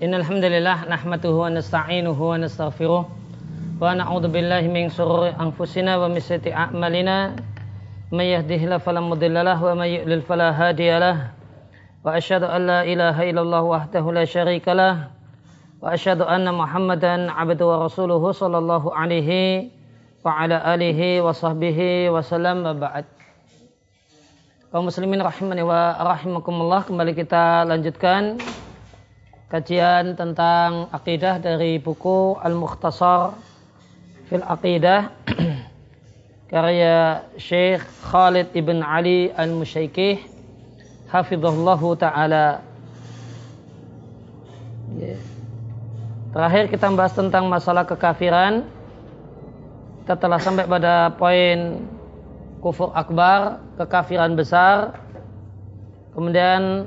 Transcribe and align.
Innal 0.00 0.24
hamdalillah 0.24 0.88
nahmatuhu 0.88 1.44
wa 1.44 1.52
nasta'inuhu 1.52 2.16
wa 2.16 2.40
nastaghfiruh 2.40 3.04
wa 3.04 3.84
na'udzu 3.92 4.32
billahi 4.32 4.72
min 4.72 4.88
shururi 4.88 5.36
anfusina 5.36 6.00
wa 6.00 6.08
min 6.08 6.24
sayyiati 6.24 6.56
a'malina 6.56 7.36
may 8.08 8.32
yahdihillahu 8.32 8.80
fala 8.80 9.04
mudhillalah 9.04 9.60
wa 9.60 9.76
may 9.76 10.00
yudlil 10.00 10.24
fala 10.24 10.56
hadiyalah 10.56 11.36
wa 12.00 12.16
asyhadu 12.16 12.48
an 12.48 12.64
la 12.64 12.80
ilaha 12.88 13.28
illallah 13.28 13.60
wahdahu 13.60 14.08
la 14.16 14.24
syarikalah 14.24 15.12
wa 15.84 15.92
asyhadu 15.92 16.24
anna 16.24 16.48
muhammadan 16.48 17.28
'abduhu 17.28 17.68
wa 17.68 17.84
rasuluhu 17.84 18.32
sallallahu 18.32 18.96
alaihi 18.96 19.68
wa 20.24 20.32
ala 20.32 20.64
alihi 20.64 21.20
wa 21.20 21.36
sahbihi 21.36 22.08
wa 22.08 22.24
sallam 22.24 22.64
wa 22.64 22.72
ba'd 22.72 23.04
kaum 24.72 24.88
muslimin 24.88 25.20
rahimani 25.20 25.60
wa 25.66 25.92
rahimakumullah. 25.98 26.88
Kembali 26.88 27.12
kita 27.12 27.66
lanjutkan 27.68 28.38
kajian 29.50 30.14
tentang 30.14 30.86
akidah 30.94 31.42
dari 31.42 31.82
buku 31.82 32.38
Al-Mukhtasar 32.38 33.34
fil 34.30 34.46
Aqidah 34.46 35.10
karya 36.54 37.26
Syekh 37.34 37.82
Khalid 38.06 38.54
ibn 38.54 38.78
Ali 38.86 39.34
Al-Musyaikih 39.34 40.22
hafizahullahu 41.10 41.98
taala. 41.98 42.62
Terakhir 46.30 46.70
kita 46.70 46.86
membahas 46.86 47.14
tentang 47.18 47.50
masalah 47.50 47.82
kekafiran. 47.82 48.62
Kita 50.06 50.14
telah 50.14 50.38
sampai 50.38 50.66
pada 50.70 51.10
poin 51.18 51.82
kufur 52.62 52.94
akbar, 52.94 53.58
kekafiran 53.82 54.38
besar. 54.38 54.94
Kemudian 56.14 56.86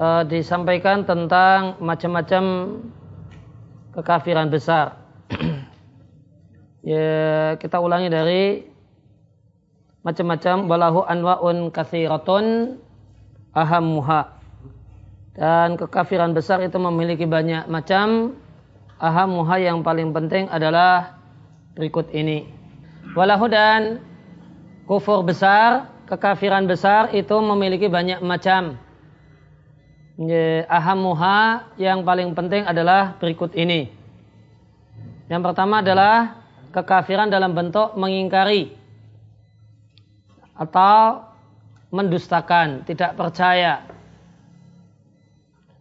e, 0.00 0.06
disampaikan 0.32 1.04
tentang 1.04 1.76
macam-macam 1.84 2.44
kekafiran 3.92 4.48
besar. 4.48 4.96
ya, 6.88 7.54
kita 7.60 7.76
ulangi 7.76 8.08
dari 8.08 8.44
macam-macam 10.00 10.56
balahu 10.64 11.00
anwaun 11.04 11.68
kathiratun 11.68 12.80
ahammuha. 13.52 14.40
Dan 15.36 15.78
kekafiran 15.78 16.34
besar 16.34 16.60
itu 16.64 16.76
memiliki 16.80 17.28
banyak 17.28 17.68
macam. 17.70 18.36
Ahammuha 19.00 19.56
yang 19.56 19.80
paling 19.80 20.12
penting 20.12 20.44
adalah 20.52 21.16
berikut 21.72 22.12
ini. 22.12 22.44
Walahu 23.16 23.48
dan 23.48 24.04
kufur 24.84 25.24
besar, 25.24 25.88
kekafiran 26.04 26.68
besar 26.68 27.08
itu 27.16 27.32
memiliki 27.40 27.88
banyak 27.88 28.20
macam. 28.20 28.76
Ahamuha 30.68 31.72
yang 31.80 32.04
paling 32.04 32.36
penting 32.36 32.68
adalah 32.68 33.16
berikut 33.16 33.56
ini. 33.56 33.88
Yang 35.32 35.42
pertama 35.48 35.80
adalah 35.80 36.44
kekafiran 36.76 37.32
dalam 37.32 37.56
bentuk 37.56 37.96
mengingkari 37.96 38.76
atau 40.52 41.24
mendustakan, 41.88 42.84
tidak 42.84 43.16
percaya. 43.16 43.80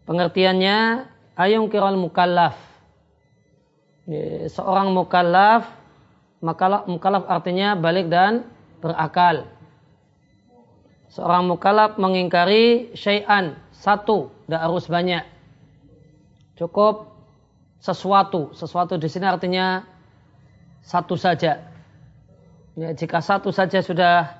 Pengertiannya 0.08 1.04
ayung 1.36 1.68
kiral 1.68 2.00
mukallaf. 2.00 2.56
Seorang 4.50 4.96
mukallaf, 4.96 5.68
mukallaf 6.88 7.28
artinya 7.28 7.76
balik 7.76 8.08
dan 8.08 8.48
berakal. 8.80 9.52
Seorang 11.12 11.46
mukalab 11.46 11.98
mengingkari 11.98 12.94
syai'an, 12.94 13.58
satu, 13.80 14.28
tidak 14.44 14.62
harus 14.68 14.86
banyak. 14.92 15.24
Cukup 16.60 17.16
sesuatu. 17.80 18.52
Sesuatu 18.52 19.00
di 19.00 19.08
sini 19.08 19.24
artinya 19.24 19.88
satu 20.84 21.16
saja. 21.16 21.64
Ya, 22.76 22.90
jika 22.92 23.24
satu 23.24 23.56
saja 23.56 23.80
sudah 23.80 24.36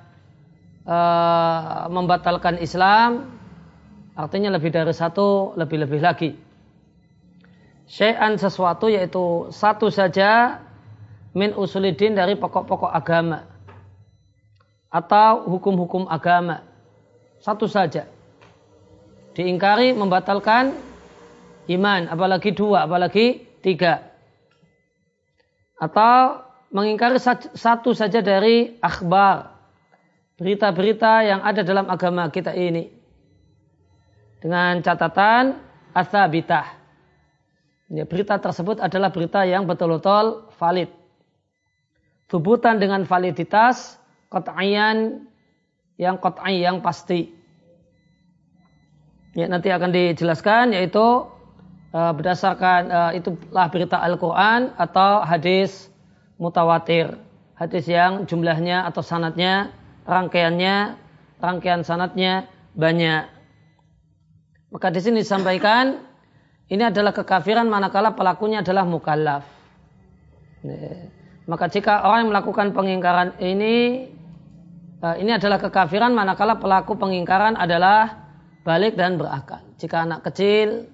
uh, 0.84 1.88
membatalkan 1.88 2.60
Islam, 2.60 3.32
artinya 4.12 4.52
lebih 4.52 4.76
dari 4.76 4.92
satu, 4.92 5.56
lebih-lebih 5.56 6.00
lagi. 6.04 6.36
Syai'an 7.88 8.36
sesuatu 8.36 8.92
yaitu 8.92 9.50
satu 9.50 9.88
saja 9.88 10.60
min 11.32 11.56
usulidin 11.56 12.14
dari 12.14 12.36
pokok-pokok 12.36 12.92
agama 12.92 13.48
atau 14.92 15.48
hukum-hukum 15.48 16.06
agama. 16.06 16.60
Satu 17.40 17.64
saja. 17.64 18.19
Diingkari 19.30 19.94
membatalkan 19.94 20.74
iman, 21.70 22.10
apalagi 22.10 22.50
dua, 22.50 22.84
apalagi 22.84 23.46
tiga. 23.62 24.02
Atau 25.78 26.44
mengingkari 26.74 27.18
satu 27.54 27.94
saja 27.94 28.20
dari 28.20 28.76
akhbar, 28.82 29.54
berita-berita 30.38 31.24
yang 31.24 31.40
ada 31.40 31.62
dalam 31.62 31.86
agama 31.86 32.26
kita 32.28 32.52
ini. 32.52 32.90
Dengan 34.40 34.80
catatan 34.80 35.60
asabitah. 35.92 36.78
Ya, 37.90 38.06
berita 38.06 38.38
tersebut 38.38 38.78
adalah 38.78 39.10
berita 39.10 39.42
yang 39.42 39.66
betul-betul 39.66 40.46
valid. 40.56 40.90
Tubutan 42.30 42.78
dengan 42.78 43.02
validitas 43.02 43.98
qat'iyan 44.30 45.26
yang 45.98 46.16
qat'i 46.22 46.62
yang 46.62 46.78
pasti. 46.80 47.39
Ya, 49.34 49.46
nanti 49.46 49.70
akan 49.70 49.94
dijelaskan 49.94 50.74
yaitu 50.74 51.26
uh, 51.94 52.12
berdasarkan 52.14 52.80
uh, 52.90 53.10
itulah 53.14 53.70
berita 53.70 53.98
Al-Qur'an 54.02 54.74
atau 54.74 55.22
hadis 55.22 55.86
mutawatir. 56.40 57.14
Hadis 57.54 57.86
yang 57.86 58.24
jumlahnya 58.24 58.88
atau 58.88 59.04
sanatnya, 59.04 59.70
rangkaiannya, 60.08 60.96
rangkaian 61.38 61.84
sanatnya 61.84 62.48
banyak. 62.72 63.28
Maka 64.72 64.88
di 64.90 65.00
sini 65.04 65.20
disampaikan 65.20 66.00
ini 66.72 66.82
adalah 66.88 67.12
kekafiran 67.12 67.68
manakala 67.68 68.16
pelakunya 68.16 68.64
adalah 68.64 68.88
mukallaf. 68.88 69.44
Maka 71.44 71.66
jika 71.68 72.06
orang 72.06 72.24
yang 72.24 72.30
melakukan 72.32 72.72
pengingkaran 72.72 73.36
ini 73.42 74.08
Eh, 75.00 75.24
ini 75.24 75.32
adalah 75.32 75.56
kekafiran 75.56 76.12
manakala 76.12 76.60
pelaku 76.60 76.92
pengingkaran 76.92 77.56
adalah 77.56 78.29
balik 78.66 78.96
dan 78.96 79.16
berakal. 79.16 79.62
Jika 79.80 80.04
anak 80.04 80.26
kecil 80.28 80.88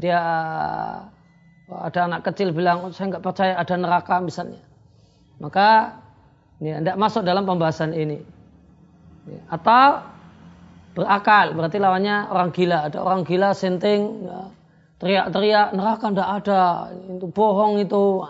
dia 0.00 0.20
ada 1.70 2.00
anak 2.08 2.24
kecil 2.24 2.50
bilang 2.56 2.88
oh, 2.88 2.90
saya 2.90 3.12
nggak 3.14 3.24
percaya 3.24 3.54
ada 3.54 3.74
neraka 3.76 4.18
misalnya, 4.18 4.58
maka 5.38 6.00
ini 6.58 6.76
tidak 6.80 6.96
masuk 6.98 7.22
dalam 7.22 7.44
pembahasan 7.46 7.92
ini. 7.94 8.20
Atau 9.52 10.02
berakal 10.96 11.54
berarti 11.54 11.78
lawannya 11.78 12.32
orang 12.32 12.50
gila. 12.50 12.90
Ada 12.90 12.98
orang 13.04 13.22
gila 13.22 13.54
senting 13.54 14.26
ya, 14.26 14.50
teriak-teriak 14.98 15.76
neraka 15.76 16.10
tidak 16.10 16.30
ada 16.42 16.60
itu 16.90 17.26
bohong 17.30 17.78
itu. 17.78 18.24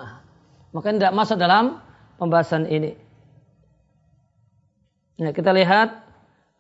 Maka 0.71 0.95
tidak 0.95 1.15
masuk 1.17 1.39
dalam 1.41 1.83
pembahasan 2.21 2.69
ini. 2.71 2.95
Ya, 5.19 5.35
kita 5.35 5.51
lihat 5.51 6.10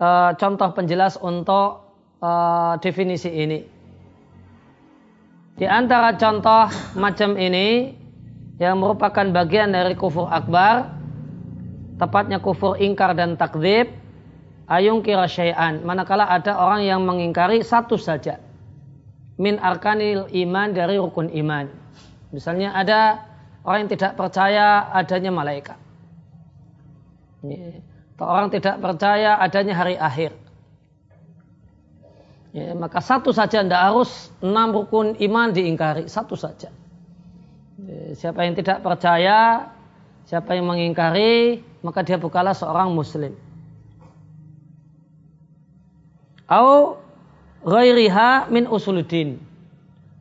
uh, 0.00 0.32
contoh 0.34 0.72
penjelas 0.72 1.20
untuk 1.20 1.84
uh, 2.24 2.74
definisi 2.80 3.28
ini. 3.30 3.60
Di 5.60 5.68
antara 5.68 6.16
contoh 6.16 6.72
macam 6.96 7.36
ini 7.36 7.92
yang 8.56 8.80
merupakan 8.80 9.28
bagian 9.28 9.76
dari 9.76 9.92
kufur 9.92 10.24
akbar, 10.32 10.88
tepatnya 12.00 12.40
kufur 12.40 12.80
ingkar 12.80 13.12
dan 13.12 13.36
takdib, 13.36 13.92
ayung 14.72 15.04
kira 15.04 15.28
syai'an. 15.28 15.84
Manakala 15.84 16.24
ada 16.32 16.56
orang 16.56 16.88
yang 16.88 17.04
mengingkari 17.04 17.60
satu 17.60 18.00
saja. 18.00 18.40
Min 19.36 19.60
arkanil 19.60 20.28
iman 20.32 20.68
dari 20.72 20.96
rukun 20.96 21.28
iman. 21.44 21.68
Misalnya 22.32 22.72
ada 22.76 23.20
orang 23.64 23.84
yang 23.84 23.92
tidak 23.96 24.12
percaya 24.16 24.88
adanya 24.92 25.32
malaikat. 25.32 25.76
Orang 28.20 28.52
tidak 28.52 28.76
percaya 28.84 29.40
adanya 29.40 29.72
hari 29.72 29.96
akhir. 29.96 30.36
Ya, 32.52 32.76
maka 32.76 33.00
satu 33.00 33.32
saja 33.32 33.64
tidak 33.64 33.80
harus 33.80 34.28
enam 34.44 34.76
rukun 34.76 35.16
iman 35.16 35.56
diingkari. 35.56 36.04
Satu 36.04 36.36
saja. 36.36 36.68
Ya, 37.80 38.12
siapa 38.12 38.44
yang 38.44 38.58
tidak 38.58 38.84
percaya, 38.84 39.72
siapa 40.28 40.52
yang 40.52 40.68
mengingkari, 40.68 41.64
maka 41.80 42.04
dia 42.04 42.20
bukanlah 42.20 42.52
seorang 42.52 42.92
muslim. 42.92 43.32
Au 46.44 47.00
ghairiha 47.64 48.52
min 48.52 48.68
usuluddin. 48.68 49.40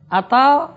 Atau 0.08 0.72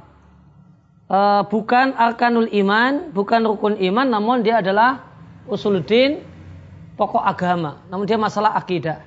uh, 1.08 1.42
bukan 1.48 1.96
arkanul 1.96 2.52
iman, 2.52 3.16
bukan 3.16 3.48
rukun 3.48 3.80
iman, 3.80 4.12
namun 4.12 4.44
dia 4.44 4.60
adalah 4.60 5.06
usuluddin 5.48 6.33
pokok 6.94 7.24
agama, 7.26 7.82
namun 7.90 8.06
dia 8.06 8.18
masalah 8.22 8.54
akidah. 8.58 9.02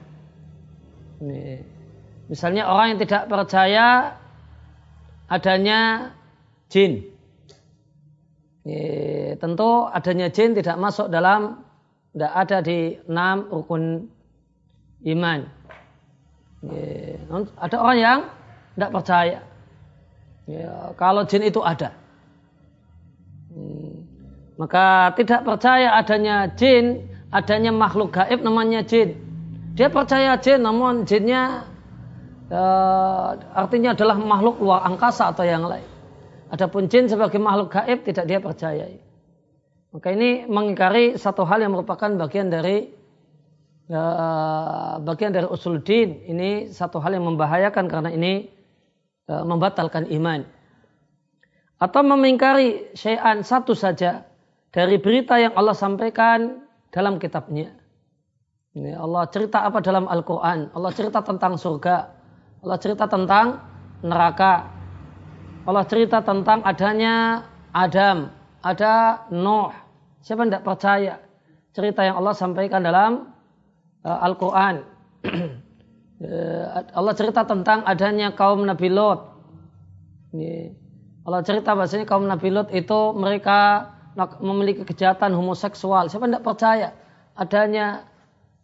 Misalnya 2.26 2.66
orang 2.66 2.94
yang 2.94 3.00
tidak 3.06 3.30
percaya 3.30 4.18
adanya 5.30 6.12
jin. 6.68 7.06
Tentu 9.38 9.86
adanya 9.86 10.26
jin 10.34 10.58
tidak 10.58 10.76
masuk 10.76 11.06
dalam 11.06 11.62
tidak 12.10 12.32
ada 12.34 12.58
di 12.66 12.98
enam 13.06 13.46
rukun 13.46 14.10
iman. 15.06 15.40
Ada 17.62 17.76
orang 17.78 17.98
yang 18.02 18.20
tidak 18.74 18.90
percaya. 18.90 19.38
Ya, 20.46 20.94
kalau 20.98 21.26
jin 21.26 21.42
itu 21.42 21.58
ada. 21.62 21.90
Hmm. 23.50 24.06
Maka 24.56 25.12
tidak 25.18 25.42
percaya 25.44 25.94
adanya 25.98 26.48
jin, 26.54 27.06
adanya 27.31 27.75
makhluk 27.75 28.14
gaib 28.14 28.43
namanya 28.43 28.87
jin. 28.87 29.19
Dia 29.76 29.93
percaya 29.93 30.38
jin, 30.40 30.64
namun 30.64 31.05
jinnya 31.05 31.69
uh, 32.49 33.37
artinya 33.52 33.93
adalah 33.93 34.17
makhluk 34.17 34.62
luar 34.62 34.87
angkasa 34.88 35.31
atau 35.34 35.44
yang 35.44 35.67
lain. 35.67 35.87
Adapun 36.49 36.87
jin 36.87 37.11
sebagai 37.11 37.43
makhluk 37.43 37.75
gaib 37.75 38.06
tidak 38.06 38.25
dia 38.31 38.38
percayai. 38.38 38.96
Maka 39.90 40.12
ini 40.12 40.44
mengingkari 40.44 41.17
satu 41.17 41.49
hal 41.49 41.64
yang 41.64 41.73
merupakan 41.73 42.08
bagian 42.20 42.52
dari 42.52 42.93
uh, 43.90 45.00
bagian 45.00 45.32
dari 45.32 45.49
usul 45.49 45.81
din. 45.81 46.20
Ini 46.26 46.70
satu 46.70 47.00
hal 47.00 47.17
yang 47.17 47.25
membahayakan 47.25 47.84
karena 47.88 48.11
ini 48.12 48.49
uh, 49.28 49.44
membatalkan 49.44 50.08
iman. 50.12 50.44
Atau 51.76 52.00
memingkari 52.05 52.96
syai'an 52.96 53.44
satu 53.44 53.76
saja 53.76 54.25
dari 54.73 54.96
berita 54.96 55.37
yang 55.37 55.52
Allah 55.52 55.76
sampaikan 55.76 56.65
dalam 56.90 57.18
kitabnya. 57.20 57.72
Ini 58.76 58.92
Allah 58.92 59.24
cerita 59.32 59.64
apa 59.64 59.80
dalam 59.80 60.04
Al-Quran? 60.04 60.76
Allah 60.76 60.92
cerita 60.92 61.24
tentang 61.24 61.56
surga. 61.56 61.96
Allah 62.60 62.76
cerita 62.76 63.08
tentang 63.08 63.56
neraka. 64.04 64.68
Allah 65.64 65.84
cerita 65.88 66.20
tentang 66.20 66.60
adanya 66.62 67.42
Adam, 67.72 68.30
ada 68.60 69.26
Nuh. 69.32 69.72
Siapa 70.20 70.44
yang 70.44 70.50
tidak 70.52 70.66
percaya? 70.68 71.14
Cerita 71.72 72.04
yang 72.04 72.20
Allah 72.20 72.34
sampaikan 72.36 72.84
dalam 72.84 73.32
uh, 74.04 74.18
Al-Quran. 74.24 74.84
Allah 76.96 77.12
cerita 77.12 77.44
tentang 77.44 77.84
adanya 77.84 78.32
kaum 78.32 78.64
Nabi 78.64 78.88
Lot. 78.88 79.20
Allah 81.26 81.40
cerita 81.44 81.76
bahasanya 81.76 82.08
kaum 82.08 82.24
Nabi 82.24 82.48
Lot 82.52 82.72
itu 82.72 83.12
mereka 83.12 83.92
memiliki 84.40 84.82
kejahatan 84.82 85.36
homoseksual. 85.36 86.08
Siapa 86.08 86.24
tidak 86.24 86.44
percaya 86.44 86.96
adanya 87.36 88.08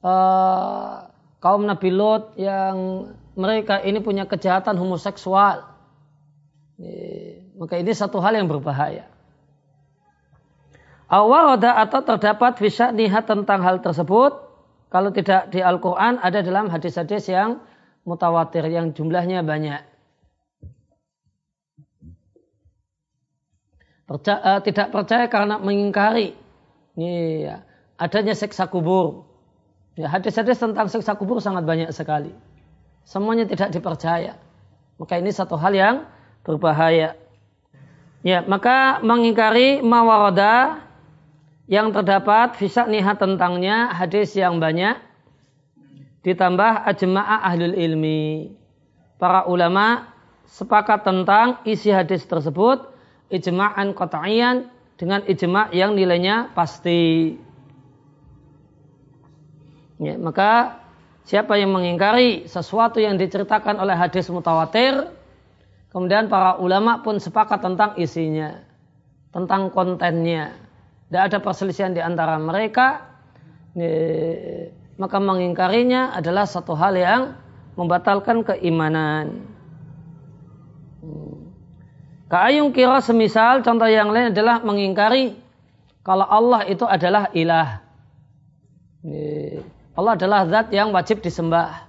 uh, 0.00 1.12
kaum 1.44 1.69
Nabi 1.69 1.93
Lot 1.93 2.34
yang 2.40 3.08
mereka 3.37 3.84
ini 3.84 4.00
punya 4.00 4.25
kejahatan 4.25 4.81
homoseksual. 4.81 5.69
Maka 7.62 7.78
ini 7.78 7.93
satu 7.94 8.19
hal 8.19 8.34
yang 8.34 8.50
berbahaya. 8.50 9.06
Awal 11.12 11.60
atau 11.60 12.00
terdapat 12.00 12.56
bisa 12.56 12.88
nihat 12.90 13.28
tentang 13.28 13.60
hal 13.60 13.84
tersebut. 13.84 14.50
Kalau 14.88 15.12
tidak 15.12 15.52
di 15.52 15.60
Al-Quran 15.60 16.20
ada 16.20 16.40
dalam 16.40 16.72
hadis-hadis 16.72 17.28
yang 17.28 17.60
mutawatir 18.08 18.64
yang 18.69 18.96
jumlahnya 18.96 19.44
banyak. 19.44 19.91
Percaya, 24.12 24.38
uh, 24.44 24.61
tidak 24.61 24.93
percaya 24.93 25.25
karena 25.32 25.56
mengingkari 25.56 26.37
ya, 27.00 27.64
adanya 27.97 28.37
seksa 28.37 28.69
kubur. 28.69 29.25
Ya, 29.97 30.12
hadis-hadis 30.12 30.61
tentang 30.61 30.93
seksa 30.93 31.17
kubur 31.17 31.41
sangat 31.41 31.64
banyak 31.64 31.88
sekali. 31.97 32.29
Semuanya 33.09 33.49
tidak 33.49 33.73
dipercaya. 33.73 34.37
Maka 35.00 35.17
ini 35.17 35.32
satu 35.32 35.56
hal 35.56 35.73
yang 35.73 35.97
berbahaya. 36.44 37.17
Ya, 38.20 38.44
maka 38.44 39.00
mengingkari 39.00 39.81
mawaroda 39.81 40.85
yang 41.64 41.88
terdapat 41.97 42.61
bisa 42.61 42.85
nihat 42.85 43.17
tentangnya 43.17 43.97
hadis 43.97 44.37
yang 44.37 44.61
banyak 44.61 45.00
ditambah 46.20 46.85
ajma'ah 46.85 47.49
ahlul 47.49 47.73
ilmi. 47.73 48.53
Para 49.17 49.49
ulama 49.49 50.12
sepakat 50.53 51.00
tentang 51.00 51.64
isi 51.64 51.88
hadis 51.88 52.29
tersebut 52.29 52.91
ijma'an 53.32 53.96
qat'iyan 53.96 54.69
dengan 55.00 55.25
ijma' 55.25 55.73
yang 55.73 55.96
nilainya 55.96 56.52
pasti. 56.52 57.34
Ya, 60.02 60.19
maka 60.20 60.82
siapa 61.25 61.56
yang 61.56 61.73
mengingkari 61.73 62.44
sesuatu 62.50 63.00
yang 63.00 63.17
diceritakan 63.17 63.81
oleh 63.81 63.96
hadis 63.96 64.29
mutawatir, 64.29 65.08
kemudian 65.90 66.29
para 66.29 66.61
ulama 66.61 67.00
pun 67.00 67.17
sepakat 67.17 67.62
tentang 67.64 67.96
isinya, 67.96 68.61
tentang 69.32 69.73
kontennya. 69.73 70.55
Tidak 71.08 71.23
ada 71.23 71.38
perselisihan 71.40 71.94
di 71.94 72.02
antara 72.02 72.37
mereka, 72.37 73.05
ya, 73.78 73.93
maka 75.00 75.19
mengingkarinya 75.23 76.12
adalah 76.12 76.44
satu 76.44 76.76
hal 76.76 76.99
yang 76.99 77.23
membatalkan 77.78 78.44
keimanan. 78.44 79.49
Ka'ayung 82.32 82.73
kira 82.73 83.05
semisal 83.05 83.61
contoh 83.61 83.84
yang 83.84 84.08
lain 84.08 84.32
adalah 84.32 84.64
mengingkari 84.64 85.37
kalau 86.00 86.25
Allah 86.25 86.64
itu 86.64 86.88
adalah 86.88 87.29
ilah. 87.37 87.84
Allah 89.93 90.12
adalah 90.17 90.49
zat 90.49 90.73
yang 90.73 90.96
wajib 90.96 91.20
disembah. 91.20 91.84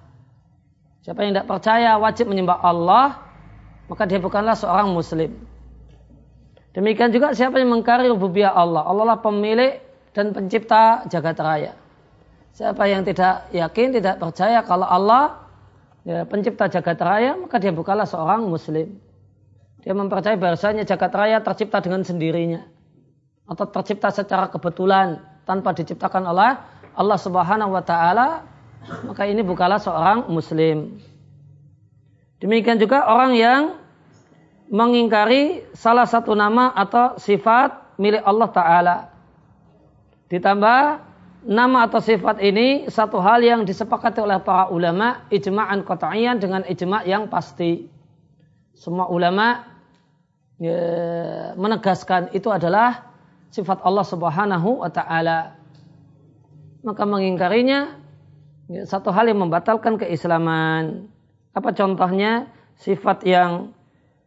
Siapa 1.08 1.24
yang 1.24 1.32
tidak 1.32 1.48
percaya 1.48 1.96
wajib 1.96 2.28
menyembah 2.28 2.60
Allah, 2.60 3.24
maka 3.88 4.04
dia 4.04 4.20
bukanlah 4.20 4.60
seorang 4.60 4.92
muslim. 4.92 5.32
Demikian 6.76 7.16
juga 7.16 7.32
siapa 7.32 7.64
yang 7.64 7.72
mengingkari 7.72 8.12
rububiyah 8.12 8.52
Allah. 8.52 8.84
Allah 8.84 9.16
lah 9.16 9.20
pemilik 9.24 9.80
dan 10.12 10.36
pencipta 10.36 11.08
jagat 11.08 11.40
raya. 11.40 11.72
Siapa 12.52 12.84
yang 12.92 13.08
tidak 13.08 13.48
yakin, 13.56 13.96
tidak 13.96 14.20
percaya 14.20 14.60
kalau 14.68 14.92
Allah 14.92 15.40
ya, 16.04 16.28
pencipta 16.28 16.68
jagat 16.68 17.00
raya, 17.00 17.40
maka 17.40 17.64
dia 17.64 17.72
bukanlah 17.72 18.04
seorang 18.04 18.44
muslim. 18.44 19.00
Dia 19.84 19.92
mempercayai 19.92 20.40
bahasanya 20.40 20.88
jagat 20.88 21.12
raya 21.12 21.44
tercipta 21.44 21.84
dengan 21.84 22.08
sendirinya. 22.08 22.64
Atau 23.44 23.68
tercipta 23.68 24.08
secara 24.16 24.48
kebetulan 24.48 25.20
tanpa 25.44 25.76
diciptakan 25.76 26.24
oleh 26.24 26.56
Allah 26.96 27.20
subhanahu 27.20 27.76
wa 27.76 27.84
ta'ala. 27.84 28.48
Maka 29.08 29.28
ini 29.28 29.44
bukanlah 29.44 29.80
seorang 29.80 30.32
muslim. 30.32 31.00
Demikian 32.40 32.80
juga 32.80 33.08
orang 33.08 33.36
yang 33.36 33.62
mengingkari 34.68 35.64
salah 35.76 36.08
satu 36.08 36.36
nama 36.36 36.72
atau 36.72 37.16
sifat 37.20 38.00
milik 38.00 38.24
Allah 38.24 38.50
Ta'ala. 38.52 38.98
Ditambah 40.28 40.82
nama 41.44 41.78
atau 41.88 42.00
sifat 42.00 42.40
ini 42.40 42.88
satu 42.88 43.20
hal 43.20 43.44
yang 43.44 43.68
disepakati 43.68 44.24
oleh 44.24 44.40
para 44.40 44.72
ulama 44.72 45.28
ijma'an 45.32 45.84
qat'iyan 45.84 46.40
dengan 46.40 46.64
ijma' 46.68 47.04
yang 47.08 47.28
pasti. 47.28 47.88
Semua 48.74 49.08
ulama 49.08 49.73
ya, 50.64 50.82
menegaskan 51.60 52.32
itu 52.32 52.48
adalah 52.48 53.12
sifat 53.52 53.84
Allah 53.84 54.08
Subhanahu 54.08 54.80
wa 54.80 54.88
taala. 54.88 55.60
Maka 56.84 57.04
mengingkarinya 57.04 58.00
ya, 58.72 58.88
satu 58.88 59.12
hal 59.12 59.28
yang 59.28 59.44
membatalkan 59.44 60.00
keislaman. 60.00 61.12
Apa 61.52 61.76
contohnya? 61.76 62.48
Sifat 62.74 63.22
yang 63.28 63.76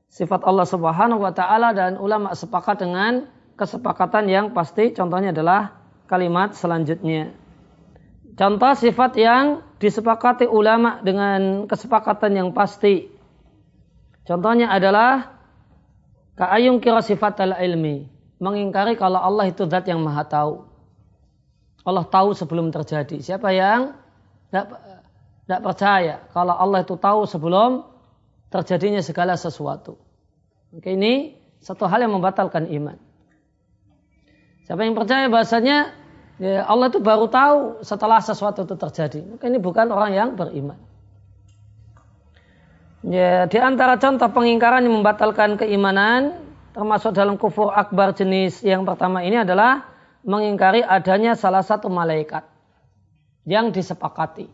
sifat 0.07 0.47
Allah 0.47 0.69
Subhanahu 0.69 1.25
wa 1.25 1.33
taala 1.35 1.75
dan 1.75 1.99
ulama 1.99 2.31
sepakat 2.37 2.85
dengan 2.85 3.26
kesepakatan 3.59 4.31
yang 4.31 4.47
pasti 4.55 4.95
contohnya 4.95 5.35
adalah 5.35 5.75
kalimat 6.07 6.55
selanjutnya. 6.55 7.35
Contoh 8.37 8.73
sifat 8.76 9.16
yang 9.16 9.64
disepakati 9.81 10.45
ulama 10.45 11.00
dengan 11.00 11.64
kesepakatan 11.64 12.37
yang 12.37 12.49
pasti. 12.52 13.09
Contohnya 14.28 14.69
adalah 14.69 15.36
Ka'ayung 16.37 16.85
kira 16.85 17.00
sifat 17.00 17.40
al 17.40 17.57
ilmi. 17.57 18.05
Mengingkari 18.37 19.00
kalau 19.00 19.16
Allah 19.16 19.49
itu 19.49 19.64
zat 19.64 19.88
yang 19.88 20.05
maha 20.05 20.28
tahu. 20.28 20.69
Allah 21.87 22.05
tahu 22.05 22.37
sebelum 22.37 22.69
terjadi. 22.69 23.25
Siapa 23.25 23.49
yang 23.57 23.97
tidak 24.52 25.61
percaya 25.64 26.26
kalau 26.35 26.52
Allah 26.52 26.85
itu 26.85 26.99
tahu 27.00 27.25
sebelum 27.25 27.87
terjadinya 28.52 29.00
segala 29.00 29.40
sesuatu. 29.40 29.97
Oke, 30.76 30.93
ini 30.93 31.38
satu 31.64 31.88
hal 31.88 32.05
yang 32.05 32.12
membatalkan 32.12 32.69
iman. 32.69 33.00
Siapa 34.66 34.83
yang 34.83 34.99
percaya 34.99 35.31
bahasanya 35.31 35.95
ya 36.37 36.66
Allah 36.66 36.90
itu 36.90 36.99
baru 37.00 37.31
tahu 37.31 37.87
setelah 37.87 38.21
sesuatu 38.21 38.66
itu 38.66 38.76
terjadi. 38.76 39.21
Maka 39.25 39.47
ini 39.49 39.59
bukan 39.62 39.88
orang 39.88 40.12
yang 40.12 40.28
beriman. 40.35 40.76
Ya, 43.07 43.47
di 43.47 43.59
antara 43.63 44.03
contoh 44.03 44.27
pengingkaran 44.35 44.83
yang 44.83 44.99
membatalkan 44.99 45.55
keimanan 45.55 46.43
termasuk 46.75 47.15
dalam 47.15 47.39
kufur 47.39 47.71
akbar 47.71 48.11
jenis 48.19 48.67
yang 48.67 48.83
pertama 48.83 49.23
ini 49.23 49.47
adalah 49.47 49.87
mengingkari 50.27 50.83
adanya 50.83 51.39
salah 51.39 51.63
satu 51.63 51.87
malaikat 51.87 52.43
yang 53.47 53.71
disepakati 53.71 54.51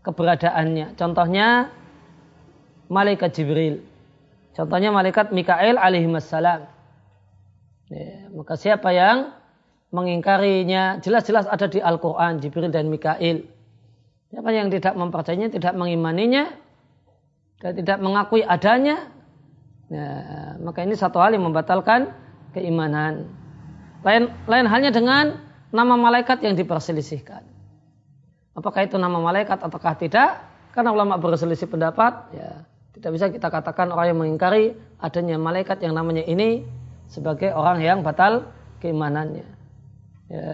keberadaannya. 0.00 0.96
Contohnya 0.96 1.68
malaikat 2.88 3.36
Jibril. 3.36 3.84
Contohnya 4.56 4.88
malaikat 4.88 5.28
Mikael 5.28 5.76
alaihissalam. 5.76 6.64
Ya, 7.92 8.32
maka 8.32 8.56
siapa 8.56 8.96
yang 8.96 9.36
mengingkarinya 9.92 11.04
jelas-jelas 11.04 11.44
ada 11.52 11.68
di 11.68 11.84
Al-Quran 11.84 12.40
Jibril 12.40 12.72
dan 12.72 12.88
Mikael. 12.88 13.44
Siapa 14.32 14.48
yang 14.56 14.72
tidak 14.72 14.96
mempercayainya, 14.96 15.52
tidak 15.52 15.72
mengimaninya, 15.76 16.67
dan 17.58 17.72
tidak 17.74 17.98
mengakui 17.98 18.46
adanya, 18.46 19.10
ya, 19.90 20.06
maka 20.62 20.86
ini 20.86 20.94
satu 20.94 21.18
hal 21.18 21.34
yang 21.34 21.46
membatalkan 21.46 22.14
keimanan. 22.54 23.26
Lain, 24.06 24.30
lain 24.46 24.66
halnya 24.70 24.94
dengan 24.94 25.42
nama 25.74 25.94
malaikat 25.98 26.40
yang 26.46 26.54
diperselisihkan. 26.54 27.42
Apakah 28.54 28.86
itu 28.86 28.98
nama 28.98 29.18
malaikat 29.18 29.58
ataukah 29.58 29.94
tidak? 29.98 30.42
Karena 30.74 30.94
ulama 30.94 31.18
berselisih 31.18 31.66
pendapat, 31.66 32.30
ya 32.34 32.66
tidak 32.98 33.10
bisa 33.14 33.26
kita 33.30 33.48
katakan 33.50 33.94
orang 33.94 34.10
yang 34.10 34.18
mengingkari 34.18 34.74
adanya 34.98 35.38
malaikat 35.38 35.78
yang 35.86 35.94
namanya 35.94 36.26
ini 36.26 36.66
sebagai 37.06 37.54
orang 37.54 37.78
yang 37.78 38.02
batal 38.02 38.50
keimanannya. 38.82 39.46
Ya, 40.28 40.50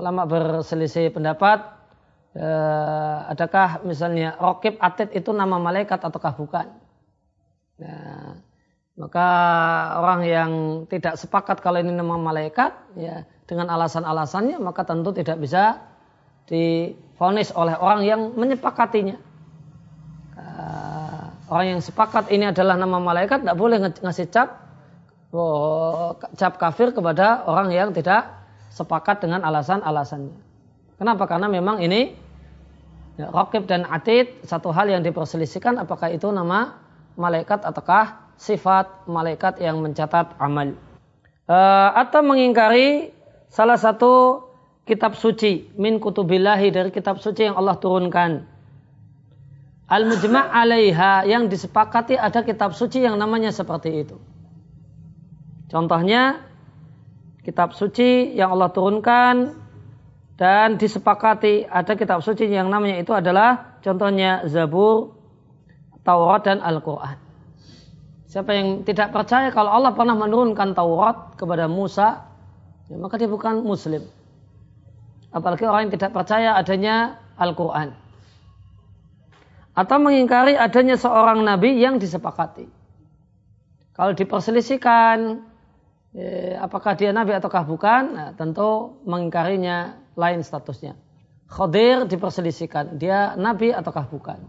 ulama 0.00 0.24
berselisih 0.24 1.12
pendapat, 1.12 1.73
ya, 2.34 2.54
adakah 3.30 3.82
misalnya 3.86 4.36
rokib 4.36 4.76
atid 4.78 5.14
itu 5.14 5.30
nama 5.32 5.56
malaikat 5.56 6.02
ataukah 6.02 6.34
bukan? 6.36 6.66
Ya, 7.78 7.96
maka 8.94 9.28
orang 9.98 10.20
yang 10.26 10.50
tidak 10.86 11.18
sepakat 11.18 11.58
kalau 11.58 11.82
ini 11.82 11.90
nama 11.90 12.14
malaikat, 12.14 12.74
ya 12.94 13.26
dengan 13.44 13.68
alasan-alasannya 13.72 14.56
maka 14.62 14.86
tentu 14.86 15.12
tidak 15.12 15.36
bisa 15.36 15.82
difonis 16.48 17.52
oleh 17.56 17.76
orang 17.76 18.00
yang 18.04 18.20
menyepakatinya 18.36 19.16
orang 21.48 21.76
yang 21.76 21.80
sepakat 21.84 22.32
ini 22.32 22.48
adalah 22.48 22.76
nama 22.78 22.96
malaikat 23.00 23.44
tidak 23.44 23.58
boleh 23.58 23.78
ngasih 24.00 24.28
cap 24.32 24.64
oh, 25.34 26.16
cap 26.38 26.56
kafir 26.56 26.94
kepada 26.94 27.44
orang 27.44 27.70
yang 27.74 27.90
tidak 27.92 28.26
sepakat 28.74 29.22
dengan 29.22 29.46
alasan-alasannya. 29.46 30.34
Kenapa? 30.98 31.30
Karena 31.30 31.46
memang 31.46 31.78
ini 31.78 32.16
ya, 33.20 33.30
Rokib 33.30 33.66
dan 33.66 33.86
Atid 33.86 34.44
satu 34.46 34.70
hal 34.70 34.90
yang 34.90 35.02
diperselisihkan 35.02 35.78
apakah 35.80 36.10
itu 36.10 36.30
nama 36.30 36.78
malaikat 37.14 37.62
ataukah 37.62 38.34
sifat 38.34 39.06
malaikat 39.06 39.62
yang 39.62 39.78
mencatat 39.78 40.34
amal. 40.38 40.74
Uh, 41.44 41.90
atau 41.94 42.24
mengingkari 42.24 43.12
salah 43.52 43.76
satu 43.76 44.44
kitab 44.88 45.14
suci 45.14 45.68
min 45.76 46.00
kutubillahi 46.00 46.72
dari 46.72 46.90
kitab 46.90 47.20
suci 47.20 47.46
yang 47.46 47.56
Allah 47.60 47.76
turunkan 47.76 48.54
Al-mujma' 49.84 50.48
alaiha 50.48 51.28
yang 51.28 51.52
disepakati 51.52 52.16
ada 52.16 52.40
kitab 52.40 52.72
suci 52.72 53.04
yang 53.04 53.20
namanya 53.20 53.52
seperti 53.52 54.00
itu. 54.00 54.16
Contohnya 55.68 56.40
kitab 57.44 57.76
suci 57.76 58.32
yang 58.32 58.56
Allah 58.56 58.72
turunkan 58.72 59.52
dan 60.34 60.76
disepakati 60.80 61.66
ada 61.70 61.94
kitab 61.94 62.18
suci 62.22 62.50
yang 62.50 62.66
namanya 62.66 62.98
itu 62.98 63.14
adalah 63.14 63.78
contohnya 63.82 64.42
Zabur, 64.50 65.14
Taurat 66.02 66.42
dan 66.42 66.58
Al-Quran. 66.58 67.16
Siapa 68.26 68.50
yang 68.50 68.82
tidak 68.82 69.14
percaya 69.14 69.54
kalau 69.54 69.70
Allah 69.70 69.94
pernah 69.94 70.18
menurunkan 70.18 70.74
Taurat 70.74 71.38
kepada 71.38 71.70
Musa, 71.70 72.26
ya 72.90 72.98
maka 72.98 73.14
dia 73.14 73.30
bukan 73.30 73.62
Muslim. 73.62 74.02
Apalagi 75.30 75.66
orang 75.66 75.86
yang 75.86 75.94
tidak 75.94 76.10
percaya 76.10 76.58
adanya 76.58 77.22
Al-Quran 77.38 77.94
atau 79.74 79.96
mengingkari 79.98 80.54
adanya 80.54 80.94
seorang 80.94 81.42
nabi 81.42 81.78
yang 81.82 81.98
disepakati. 81.98 82.70
Kalau 83.94 84.14
diperselisihkan 84.14 85.42
eh, 86.14 86.54
apakah 86.58 86.94
dia 86.94 87.10
nabi 87.10 87.34
ataukah 87.34 87.66
bukan, 87.66 88.02
nah, 88.14 88.30
tentu 88.34 89.02
mengingkarinya 89.02 90.03
lain 90.14 90.40
statusnya. 90.42 90.94
Khadir 91.44 92.08
diperselisihkan, 92.08 92.96
dia 92.96 93.36
nabi 93.36 93.70
ataukah 93.70 94.08
bukan. 94.08 94.40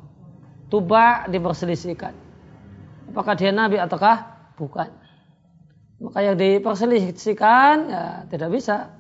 Tuba 0.72 1.27
diperselisihkan. 1.29 2.15
Apakah 3.12 3.36
dia 3.38 3.51
nabi 3.53 3.77
ataukah 3.77 4.51
bukan. 4.57 4.89
Maka 6.01 6.19
yang 6.24 6.36
diperselisihkan 6.39 7.75
ya 7.88 8.03
tidak 8.31 8.50
bisa. 8.51 8.91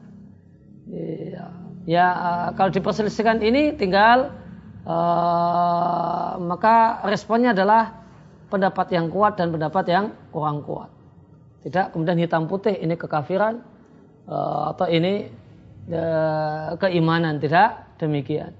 Ya, 0.85 1.45
ya 1.89 2.07
kalau 2.53 2.69
diperselisihkan 2.69 3.41
ini 3.41 3.73
tinggal 3.73 4.29
uh, 4.85 6.37
maka 6.37 7.01
responnya 7.09 7.57
adalah 7.57 8.05
pendapat 8.53 8.93
yang 8.93 9.09
kuat 9.09 9.35
dan 9.35 9.49
pendapat 9.49 9.85
yang 9.89 10.05
kurang 10.29 10.61
kuat. 10.61 10.93
Tidak 11.65 11.97
kemudian 11.97 12.21
hitam 12.21 12.45
putih 12.45 12.77
ini 12.77 12.93
kekafiran 12.93 13.65
uh, 14.29 14.77
atau 14.77 14.85
ini 14.85 15.33
keimanan 16.81 17.37
tidak 17.37 17.97
demikian. 18.01 18.57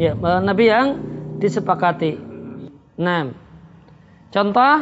Ya, 0.00 0.16
Nabi 0.18 0.64
yang 0.66 0.86
disepakati. 1.38 2.18
Nah, 2.98 3.30
contoh 4.34 4.74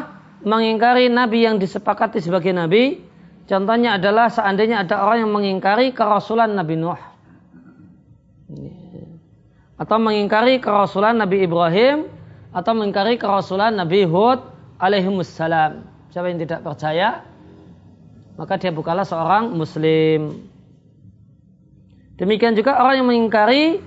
mengingkari 0.46 1.12
Nabi 1.12 1.44
yang 1.44 1.60
disepakati 1.60 2.24
sebagai 2.24 2.54
Nabi 2.56 3.10
Contohnya 3.50 3.98
adalah 3.98 4.30
seandainya 4.30 4.86
ada 4.86 5.02
orang 5.02 5.26
yang 5.26 5.34
mengingkari 5.34 5.90
kerasulan 5.90 6.54
Nabi 6.54 6.78
Nuh. 6.78 7.02
Atau 9.74 9.98
mengingkari 9.98 10.62
kerasulan 10.62 11.18
Nabi 11.18 11.42
Ibrahim. 11.42 12.06
Atau 12.54 12.78
mengingkari 12.78 13.18
kerasulan 13.18 13.74
Nabi 13.74 14.06
Hud 14.06 14.38
alaihimussalam. 14.78 15.82
Siapa 16.10 16.26
yang 16.26 16.42
tidak 16.42 16.66
percaya, 16.66 17.22
maka 18.34 18.58
dia 18.58 18.74
bukanlah 18.74 19.06
seorang 19.06 19.54
muslim. 19.54 20.42
Demikian 22.18 22.58
juga 22.58 22.76
orang 22.82 23.00
yang 23.00 23.08
mengingkari 23.08 23.78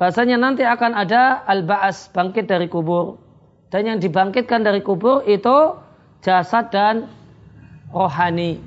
bahasanya 0.00 0.40
nanti 0.40 0.64
akan 0.64 0.96
ada 0.96 1.38
al-ba'as 1.44 2.10
bangkit 2.10 2.48
dari 2.48 2.66
kubur. 2.66 3.20
Dan 3.68 3.88
yang 3.88 3.98
dibangkitkan 4.00 4.64
dari 4.64 4.80
kubur 4.84 5.24
itu 5.24 5.76
jasad 6.24 6.72
dan 6.72 7.08
rohani. 7.92 8.60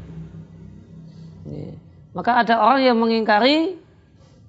Maka 2.15 2.31
ada 2.41 2.57
orang 2.63 2.81
yang 2.81 2.97
mengingkari 2.97 3.75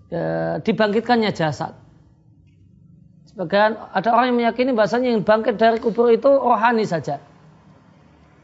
e, 0.08 0.20
dibangkitkannya 0.62 1.34
jasad. 1.34 1.74
Sebagian 3.32 3.76
ada 3.92 4.08
orang 4.16 4.32
yang 4.32 4.38
meyakini 4.38 4.70
bahasanya 4.72 5.12
yang 5.12 5.26
bangkit 5.26 5.60
dari 5.60 5.76
kubur 5.82 6.08
itu 6.08 6.30
rohani 6.30 6.88
saja. 6.88 7.20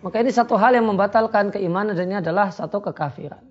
Maka 0.02 0.18
ini 0.18 0.35
satu 0.35 0.59
hal 0.59 0.75
yang 0.75 0.90
membatalkan 0.90 1.54
keimanan 1.54 1.94
dan 1.94 2.11
ini 2.11 2.18
adalah 2.18 2.50
satu 2.50 2.82
kekafiran. 2.82 3.42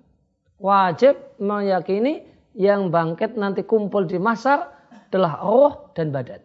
Wajib 0.60 1.16
meyakini 1.40 2.28
yang 2.52 2.92
bangkit 2.92 3.40
nanti 3.40 3.64
kumpul 3.64 4.04
di 4.04 4.20
masar 4.20 4.68
adalah 5.08 5.40
roh 5.40 5.72
dan 5.96 6.12
badan. 6.12 6.44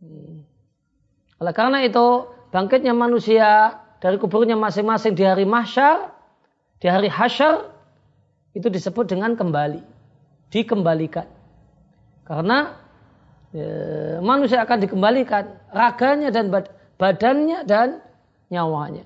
Hmm. 0.00 0.44
Oleh 1.36 1.52
karena 1.52 1.84
itu 1.84 2.32
bangkitnya 2.48 2.96
manusia 2.96 3.76
dari 4.00 4.16
kuburnya 4.16 4.56
masing-masing 4.56 5.12
di 5.12 5.24
hari 5.24 5.44
mahsyar, 5.44 6.12
di 6.80 6.88
hari 6.88 7.12
hasyar, 7.12 7.72
itu 8.56 8.72
disebut 8.72 9.04
dengan 9.04 9.36
kembali. 9.36 9.84
Dikembalikan. 10.48 11.28
Karena 12.24 12.72
e, 13.52 13.62
manusia 14.24 14.64
akan 14.64 14.78
dikembalikan 14.80 15.44
raganya 15.68 16.32
dan 16.32 16.48
badannya 16.96 17.68
dan 17.68 18.00
nyawanya. 18.52 19.04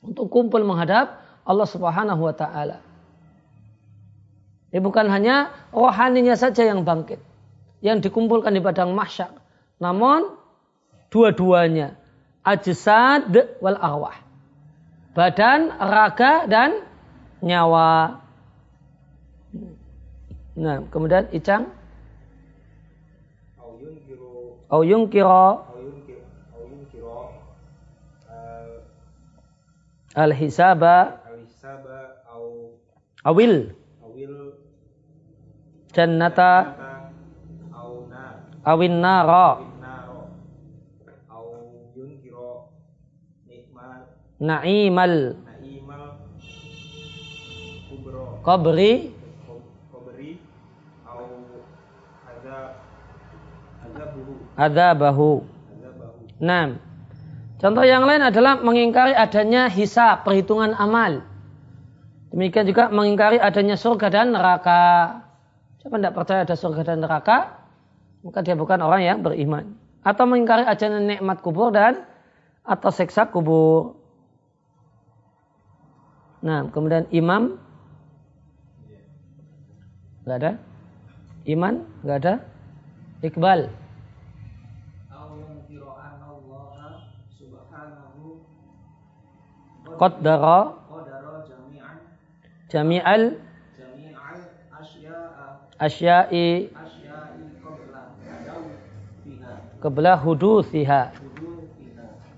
Untuk 0.00 0.32
kumpul 0.32 0.64
menghadap 0.64 1.20
Allah 1.44 1.68
subhanahu 1.68 2.22
wa 2.24 2.34
ta'ala. 2.34 2.80
Ya, 4.70 4.78
bukan 4.78 5.10
hanya 5.10 5.50
rohaninya 5.74 6.38
saja 6.38 6.62
yang 6.62 6.86
bangkit. 6.86 7.18
Yang 7.82 8.08
dikumpulkan 8.10 8.54
di 8.54 8.62
padang 8.62 8.94
mahsyar. 8.94 9.34
Namun 9.82 10.36
dua-duanya 11.10 11.98
ajsad 12.46 13.34
wal 13.58 13.76
arwah. 13.76 14.16
Badan, 15.10 15.74
raga 15.74 16.46
dan 16.46 16.86
nyawa. 17.42 18.22
Nah, 20.54 20.86
kemudian 20.92 21.26
icang 21.34 21.72
au 24.70 24.84
yunkiro 30.14 30.22
al 30.22 30.32
hisaba 30.34 31.20
awil. 33.24 33.70
jannata 35.94 36.74
awin 38.64 39.00
nara 39.02 39.58
na'imal 44.40 45.36
na'imal 45.36 46.04
kubro. 47.92 48.40
qabri. 48.40 49.12
Qabri 49.92 50.30
au 51.04 51.20
adzabahu. 54.56 55.44
Nah, 56.40 56.80
contoh 57.60 57.84
yang 57.84 58.08
lain 58.08 58.24
adalah 58.24 58.58
mengingkari 58.58 59.14
adanya 59.14 59.68
hisab, 59.68 60.26
perhitungan 60.26 60.74
amal. 60.74 61.22
Demikian 62.34 62.66
juga 62.66 62.88
mengingkari 62.88 63.36
adanya 63.36 63.76
surga 63.76 64.08
dan 64.08 64.32
neraka. 64.32 65.18
Siapa 65.82 65.96
tidak 66.00 66.14
percaya 66.16 66.40
ada 66.42 66.56
surga 66.56 66.82
dan 66.82 66.98
neraka, 67.04 67.60
maka 68.24 68.40
dia 68.40 68.56
bukan 68.56 68.80
orang 68.80 69.02
yang 69.04 69.18
beriman. 69.20 69.76
Atau 70.02 70.24
mengingkari 70.24 70.64
adanya 70.64 70.98
nikmat 70.98 71.44
kubur 71.44 71.70
dan 71.70 72.08
atau 72.64 72.88
seksa 72.88 73.28
kubur. 73.28 74.00
Nah, 76.40 76.72
kemudian 76.72 77.04
imam 77.12 77.60
Gak 80.30 80.36
ada? 80.46 80.52
Iman? 81.48 81.82
Gak 82.04 82.18
ada? 82.22 82.34
Iqbal? 83.24 83.72
Qaddara 90.00 90.72
Jami'al 92.72 93.36
Asya'i 95.76 96.72
Qabla 99.84 100.16
huduthiha 100.16 101.02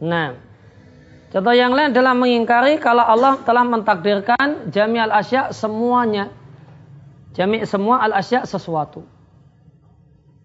Nah 0.02 0.50
Contoh 1.33 1.57
yang 1.57 1.73
lain 1.73 1.97
adalah 1.97 2.12
mengingkari 2.12 2.76
kalau 2.76 3.09
Allah 3.09 3.40
telah 3.40 3.64
mentakdirkan 3.64 4.69
jami'al 4.69 5.09
asya 5.09 5.49
semuanya. 5.49 6.28
Jami' 7.33 7.64
semua 7.64 8.04
al 8.04 8.12
asya 8.12 8.45
sesuatu. 8.45 9.09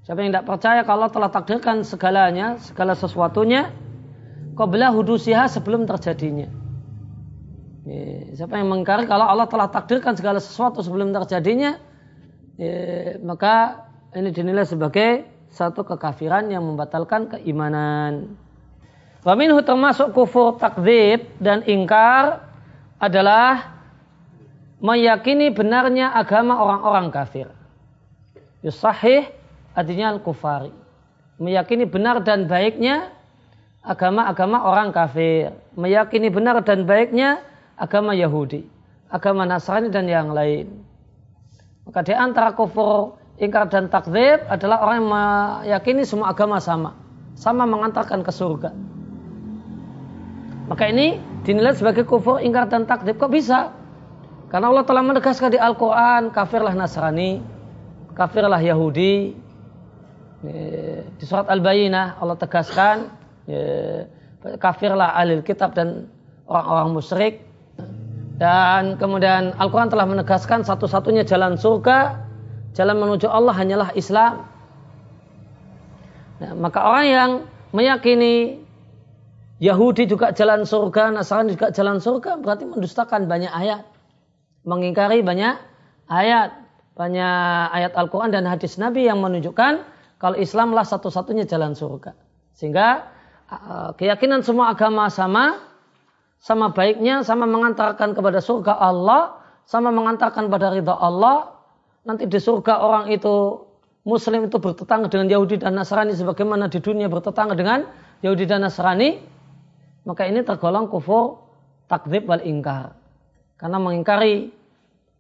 Siapa 0.07 0.24
yang 0.24 0.31
tidak 0.31 0.47
percaya 0.47 0.88
kalau 0.88 1.12
telah 1.12 1.27
takdirkan 1.27 1.83
segalanya, 1.83 2.55
segala 2.63 2.95
sesuatunya, 2.95 3.75
qabla 4.55 4.95
hudusiha 4.95 5.51
sebelum 5.51 5.83
terjadinya. 5.83 6.66
Siapa 8.36 8.60
yang 8.60 8.67
mengingkari 8.67 9.08
kalau 9.08 9.24
Allah 9.24 9.48
telah 9.48 9.72
takdirkan 9.72 10.20
segala 10.20 10.44
sesuatu 10.44 10.84
sebelum 10.84 11.15
terjadinya, 11.15 11.79
maka 13.24 13.88
ini 14.12 14.29
dinilai 14.36 14.67
sebagai 14.67 15.24
satu 15.48 15.88
kekafiran 15.88 16.51
yang 16.51 16.67
membatalkan 16.67 17.32
keimanan. 17.32 18.36
Wa 19.24 19.39
minhu 19.39 19.63
termasuk 19.63 20.12
kufur 20.12 20.60
takdzib 20.60 21.24
dan 21.39 21.63
ingkar 21.63 22.44
adalah 23.00 23.79
meyakini 24.84 25.51
benarnya 25.51 26.12
agama 26.12 26.60
orang-orang 26.60 27.08
kafir. 27.08 27.48
Yusahih 28.62 29.32
artinya 29.72 30.12
al-kufari. 30.12 30.75
Meyakini 31.39 31.86
benar 31.88 32.20
dan 32.25 32.50
baiknya 32.50 33.13
agama-agama 33.86 34.65
orang 34.65 34.89
kafir. 34.91 35.53
Meyakini 35.77 36.27
benar 36.34 36.60
dan 36.65 36.84
baiknya 36.84 37.39
agama 37.77 38.17
Yahudi, 38.17 38.65
agama 39.07 39.46
Nasrani 39.46 39.93
dan 39.93 40.10
yang 40.10 40.34
lain. 40.34 40.84
Maka 41.88 42.03
di 42.03 42.12
antara 42.12 42.51
kufur, 42.51 43.15
ingkar 43.39 43.72
dan 43.72 43.88
takdzib 43.88 44.43
adalah 44.51 44.84
orang 44.84 44.96
yang 45.00 45.10
meyakini 45.13 46.03
semua 46.03 46.36
agama 46.36 46.60
sama. 46.60 46.98
Sama 47.38 47.63
mengantarkan 47.63 48.25
ke 48.25 48.31
surga. 48.34 48.75
Maka 50.67 50.84
ini 50.91 51.15
dinilai 51.48 51.72
sebagai 51.72 52.03
kufur, 52.03 52.43
ingkar 52.43 52.67
dan 52.67 52.84
takdir. 52.84 53.15
Kok 53.15 53.31
bisa? 53.31 53.72
Karena 54.51 54.67
Allah 54.67 54.84
telah 54.84 55.00
menegaskan 55.00 55.55
di 55.55 55.60
Al-Quran, 55.62 56.36
kafirlah 56.36 56.75
Nasrani, 56.75 57.39
kafirlah 58.12 58.60
Yahudi. 58.60 59.31
Di 61.17 61.23
surat 61.23 61.47
Al-Bayyinah 61.47 62.19
Allah 62.19 62.36
tegaskan, 62.36 63.15
kafirlah 64.60 65.15
alil 65.15 65.39
kitab 65.39 65.71
dan 65.71 66.12
orang-orang 66.51 66.99
musyrik. 66.99 67.46
Dan 68.38 69.02
kemudian 69.02 69.58
Al-Quran 69.58 69.89
telah 69.89 70.06
menegaskan 70.06 70.62
satu-satunya 70.62 71.26
jalan 71.26 71.58
surga, 71.58 72.21
jalan 72.78 73.02
menuju 73.02 73.26
Allah 73.26 73.54
hanyalah 73.58 73.89
Islam. 73.97 74.45
Nah, 76.38 76.54
maka 76.54 76.86
orang 76.86 77.08
yang 77.10 77.32
meyakini 77.73 78.62
Yahudi 79.58 80.06
juga 80.06 80.30
jalan 80.38 80.69
surga, 80.69 81.10
Nasrani 81.10 81.58
juga 81.58 81.73
jalan 81.73 81.97
surga, 81.97 82.38
berarti 82.38 82.69
mendustakan 82.69 83.26
banyak 83.26 83.50
ayat. 83.50 83.89
Mengingkari 84.69 85.26
banyak 85.26 85.58
ayat. 86.06 86.54
Banyak 86.97 87.73
ayat 87.73 87.93
Al-Quran 87.93 88.34
dan 88.34 88.45
hadis 88.50 88.78
Nabi 88.82 89.06
yang 89.06 89.21
menunjukkan 89.21 89.86
kalau 90.17 90.38
Islamlah 90.38 90.86
satu-satunya 90.86 91.45
jalan 91.45 91.78
surga. 91.78 92.13
Sehingga 92.58 93.06
uh, 93.50 93.93
keyakinan 93.97 94.41
semua 94.41 94.73
agama 94.73 95.10
sama, 95.13 95.62
sama 96.38 96.71
baiknya, 96.71 97.26
sama 97.26 97.50
mengantarkan 97.50 98.13
kepada 98.13 98.39
surga 98.39 98.78
Allah, 98.78 99.38
sama 99.65 99.89
mengantarkan 99.89 100.47
pada 100.47 100.71
ridha 100.71 100.95
Allah. 100.95 101.54
Nanti 102.08 102.23
di 102.30 102.39
surga 102.39 102.80
orang 102.80 103.12
itu 103.12 103.67
Muslim 104.08 104.47
itu 104.47 104.56
bertetangga 104.56 105.12
dengan 105.12 105.28
Yahudi 105.28 105.60
dan 105.60 105.76
Nasrani 105.76 106.15
sebagaimana 106.15 106.71
di 106.71 106.80
dunia 106.80 107.12
bertetangga 107.12 107.60
dengan 107.60 107.84
Yahudi 108.23 108.47
dan 108.47 108.63
Nasrani 108.63 109.19
maka 110.08 110.23
ini 110.23 110.39
tergolong 110.47 110.88
kufur 110.88 111.43
takdzib 111.91 112.32
wal 112.32 112.39
ingkar. 112.39 112.95
Karena 113.60 113.76
mengingkari 113.76 114.47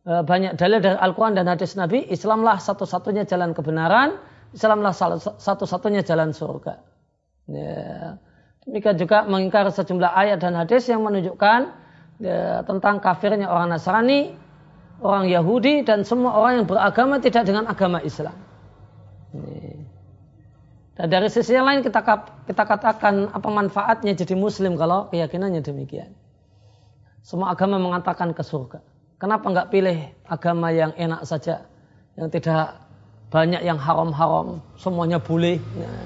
e, 0.07 0.13
banyak 0.23 0.55
dalil 0.55 0.79
dari 0.79 0.95
Al-Quran 0.95 1.35
dan 1.35 1.51
hadis 1.51 1.75
Nabi, 1.75 2.07
Islamlah 2.07 2.63
satu-satunya 2.63 3.27
jalan 3.27 3.51
kebenaran, 3.51 4.15
Islamlah 4.55 4.95
satu-satunya 5.35 6.07
jalan 6.07 6.31
surga. 6.31 6.79
Ya. 7.51 8.15
Demikian 8.67 8.99
juga 8.99 9.23
mengingkari 9.23 9.71
sejumlah 9.71 10.11
ayat 10.11 10.43
dan 10.43 10.51
hadis 10.59 10.91
yang 10.91 10.99
menunjukkan 10.99 11.71
ya, 12.19 12.67
tentang 12.67 12.99
kafirnya 12.99 13.47
orang 13.47 13.71
Nasrani, 13.71 14.35
orang 14.99 15.31
Yahudi, 15.31 15.87
dan 15.87 16.03
semua 16.03 16.35
orang 16.35 16.61
yang 16.61 16.67
beragama 16.67 17.23
tidak 17.23 17.47
dengan 17.47 17.63
agama 17.71 18.03
Islam. 18.03 18.35
Dan 20.99 21.07
dari 21.07 21.31
sisi 21.31 21.55
yang 21.55 21.63
lain 21.63 21.79
kita 21.79 22.03
kita 22.43 22.63
katakan 22.67 23.31
apa 23.31 23.47
manfaatnya 23.47 24.11
jadi 24.17 24.35
muslim 24.35 24.75
kalau 24.75 25.07
keyakinannya 25.15 25.63
demikian. 25.63 26.11
Semua 27.23 27.55
agama 27.55 27.79
mengatakan 27.79 28.35
ke 28.35 28.43
surga. 28.43 28.83
Kenapa 29.15 29.47
nggak 29.47 29.69
pilih 29.71 30.11
agama 30.27 30.75
yang 30.75 30.91
enak 30.99 31.23
saja, 31.23 31.63
yang 32.19 32.27
tidak 32.27 32.83
banyak 33.31 33.63
yang 33.63 33.79
haram-haram, 33.79 34.59
semuanya 34.75 35.23
boleh. 35.23 35.55
Nah, 35.77 36.05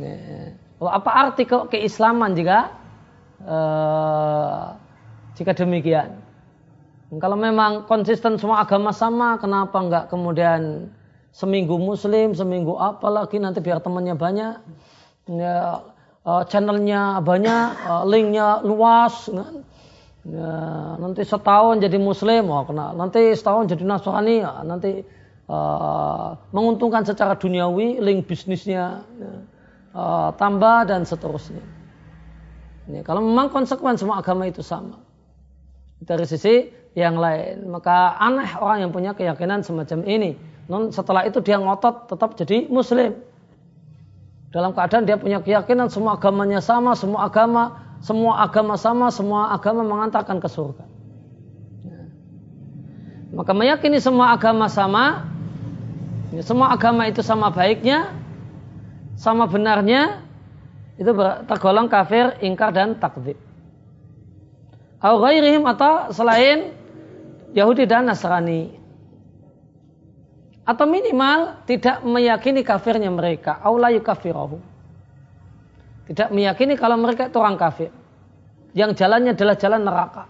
nah. 0.00 0.67
Apa 0.78 1.10
arti 1.10 1.42
ke 1.42 1.66
keislaman 1.74 2.38
jika 2.38 2.70
uh, 3.42 4.78
jika 5.34 5.50
demikian? 5.58 6.22
Kalau 7.18 7.40
memang 7.40 7.88
konsisten 7.88 8.36
semua 8.36 8.62
agama 8.62 8.92
sama, 8.92 9.40
kenapa 9.40 9.74
nggak 9.80 10.04
kemudian 10.12 10.92
seminggu 11.32 11.80
muslim, 11.80 12.36
seminggu 12.36 12.76
apa 12.76 13.08
lagi 13.08 13.40
nanti 13.40 13.64
biar 13.64 13.80
temannya 13.80 14.12
banyak, 14.12 14.54
ya, 15.32 15.80
uh, 16.28 16.42
channelnya 16.44 17.24
banyak, 17.24 17.66
uh, 17.88 18.04
linknya 18.04 18.60
luas, 18.60 19.24
kan? 19.32 19.64
ya, 20.28 20.52
nanti 21.00 21.24
setahun 21.24 21.80
jadi 21.80 21.96
muslim, 21.96 22.52
oh, 22.52 22.68
kenal. 22.68 22.92
nanti 22.92 23.32
setahun 23.32 23.72
jadi 23.72 23.88
nasrani, 23.88 24.44
ya, 24.44 24.60
nanti 24.60 25.00
uh, 25.48 26.36
menguntungkan 26.52 27.08
secara 27.08 27.40
duniawi, 27.40 28.04
link 28.04 28.28
bisnisnya 28.28 29.00
ya, 29.16 29.32
uh, 29.92 30.32
tambah 30.36 30.88
dan 30.88 31.04
seterusnya. 31.04 31.62
Ya, 32.88 33.04
kalau 33.04 33.20
memang 33.20 33.52
konsekuen 33.52 34.00
semua 34.00 34.24
agama 34.24 34.48
itu 34.48 34.64
sama. 34.64 35.00
Dari 36.00 36.24
sisi 36.24 36.72
yang 36.96 37.20
lain, 37.20 37.68
maka 37.68 38.16
aneh 38.16 38.48
orang 38.56 38.88
yang 38.88 38.90
punya 38.94 39.12
keyakinan 39.12 39.60
semacam 39.60 40.02
ini 40.08 40.32
Non 40.68 40.92
setelah 40.92 41.24
itu 41.24 41.40
dia 41.40 41.56
ngotot 41.56 42.12
tetap 42.12 42.36
jadi 42.36 42.68
muslim. 42.68 43.16
Dalam 44.52 44.76
keadaan 44.76 45.08
dia 45.08 45.16
punya 45.16 45.40
keyakinan 45.40 45.88
semua 45.88 46.20
agamanya 46.20 46.60
sama, 46.60 46.92
semua 46.92 47.24
agama, 47.24 47.96
semua 48.04 48.44
agama 48.44 48.76
sama, 48.76 49.08
semua 49.08 49.52
agama 49.52 49.80
mengantarkan 49.84 50.40
ke 50.40 50.48
surga. 50.48 50.84
Maka 53.32 53.52
meyakini 53.52 54.00
semua 54.00 54.32
agama 54.32 54.72
sama, 54.72 55.28
ya, 56.32 56.40
semua 56.40 56.72
agama 56.72 57.04
itu 57.08 57.20
sama 57.20 57.52
baiknya, 57.52 58.08
sama 59.18 59.50
benarnya, 59.50 60.22
itu 60.94 61.10
tergolong 61.50 61.90
kafir, 61.90 62.38
ingkar 62.38 62.70
dan 62.70 62.94
takdir. 63.02 63.34
Au 65.02 65.22
atau 65.22 66.10
selain 66.14 66.74
Yahudi 67.54 67.86
dan 67.86 68.06
Nasrani. 68.06 68.74
Atau 70.62 70.84
minimal 70.84 71.64
tidak 71.64 72.02
meyakini 72.04 72.60
kafirnya 72.62 73.08
mereka. 73.08 73.58
Aula 73.62 73.88
yukafirahu 73.94 74.58
tidak 76.08 76.32
meyakini 76.32 76.72
kalau 76.80 76.96
mereka 76.96 77.28
itu 77.28 77.36
orang 77.36 77.60
kafir. 77.60 77.92
Yang 78.72 79.04
jalannya 79.04 79.36
adalah 79.36 79.56
jalan 79.60 79.82
neraka. 79.84 80.24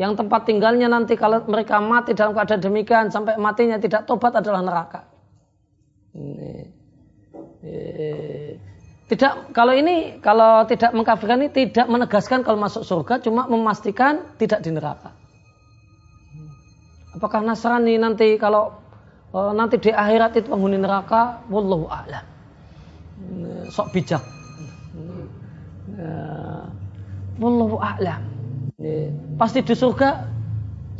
Yang 0.00 0.24
tempat 0.24 0.40
tinggalnya 0.48 0.88
nanti 0.88 1.14
kalau 1.20 1.44
mereka 1.44 1.78
mati 1.84 2.16
dalam 2.16 2.32
keadaan 2.32 2.64
demikian 2.64 3.12
sampai 3.12 3.36
matinya 3.36 3.76
tidak 3.76 4.08
tobat 4.08 4.32
adalah 4.34 4.64
neraka. 4.64 5.04
Ini. 6.16 6.73
Eh, 7.64 8.60
tidak 9.08 9.56
kalau 9.56 9.72
ini 9.72 10.20
kalau 10.20 10.68
tidak 10.68 10.92
mengkafirkan 10.92 11.40
ini 11.44 11.50
tidak 11.52 11.88
menegaskan 11.88 12.44
kalau 12.44 12.60
masuk 12.60 12.84
surga 12.84 13.24
cuma 13.24 13.48
memastikan 13.48 14.36
tidak 14.36 14.60
di 14.60 14.68
neraka. 14.72 15.16
Apakah 17.16 17.40
Nasrani 17.40 17.96
nanti 17.96 18.36
kalau 18.36 18.74
uh, 19.32 19.54
nanti 19.56 19.80
di 19.80 19.88
akhirat 19.88 20.36
itu 20.36 20.52
penghuni 20.52 20.76
neraka? 20.76 21.40
Wallahu 21.48 21.88
a'lam. 21.88 22.24
Eh, 23.22 23.64
sok 23.72 23.96
bijak. 23.96 24.20
Wallahu 27.40 27.80
a'lam. 27.80 28.20
Pasti 29.40 29.64
di 29.64 29.72
surga 29.72 30.26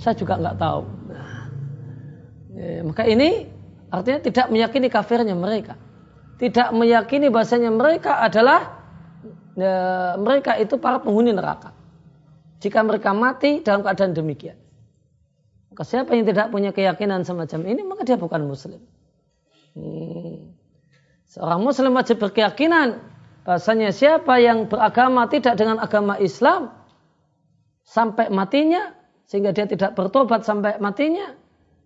saya 0.00 0.16
juga 0.16 0.40
nggak 0.40 0.56
tahu. 0.56 0.82
Maka 2.88 3.02
ini 3.10 3.50
artinya 3.90 4.20
tidak 4.22 4.46
meyakini 4.48 4.88
kafirnya 4.88 5.34
mereka 5.34 5.74
tidak 6.38 6.74
meyakini 6.74 7.30
bahasanya 7.30 7.70
mereka 7.70 8.18
adalah 8.18 8.82
ya, 9.54 10.14
mereka 10.18 10.58
itu 10.58 10.78
para 10.82 10.98
penghuni 10.98 11.30
neraka. 11.30 11.70
Jika 12.58 12.80
mereka 12.82 13.12
mati 13.12 13.60
dalam 13.60 13.84
keadaan 13.84 14.16
demikian. 14.16 14.56
Maka 15.74 15.82
siapa 15.84 16.14
yang 16.14 16.24
tidak 16.26 16.54
punya 16.54 16.70
keyakinan 16.70 17.26
semacam 17.26 17.60
ini, 17.66 17.82
maka 17.82 18.06
dia 18.06 18.14
bukan 18.14 18.46
muslim. 18.46 18.80
Hmm. 19.74 20.54
Seorang 21.34 21.60
muslim 21.66 21.92
wajib 21.98 22.22
berkeyakinan 22.22 23.02
bahasanya 23.42 23.90
siapa 23.90 24.38
yang 24.38 24.70
beragama 24.70 25.26
tidak 25.26 25.58
dengan 25.58 25.82
agama 25.82 26.14
Islam 26.22 26.70
sampai 27.84 28.30
matinya, 28.30 28.94
sehingga 29.26 29.50
dia 29.50 29.66
tidak 29.66 29.98
bertobat 29.98 30.46
sampai 30.46 30.78
matinya, 30.78 31.34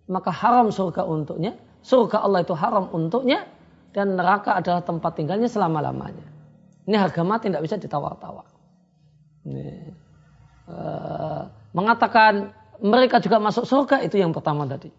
maka 0.05 0.29
haram 0.31 0.69
surga 0.69 1.03
untuknya. 1.03 1.57
Surga 1.81 2.23
Allah 2.23 2.45
itu 2.45 2.53
haram 2.53 2.93
untuknya 2.93 3.49
dan 3.93 4.17
neraka 4.17 4.57
adalah 4.59 4.85
tempat 4.85 5.17
tinggalnya 5.17 5.49
selama-lamanya. 5.49 6.25
Ini 6.89 6.95
harga 6.97 7.21
mati 7.21 7.49
tidak 7.49 7.63
bisa 7.65 7.77
ditawar-tawar. 7.77 8.45
Uh, 10.69 11.41
mengatakan 11.73 12.53
mereka 12.81 13.17
juga 13.21 13.41
masuk 13.41 13.65
surga 13.65 14.01
itu 14.05 14.17
yang 14.17 14.33
pertama 14.33 14.65
tadi. 14.65 14.89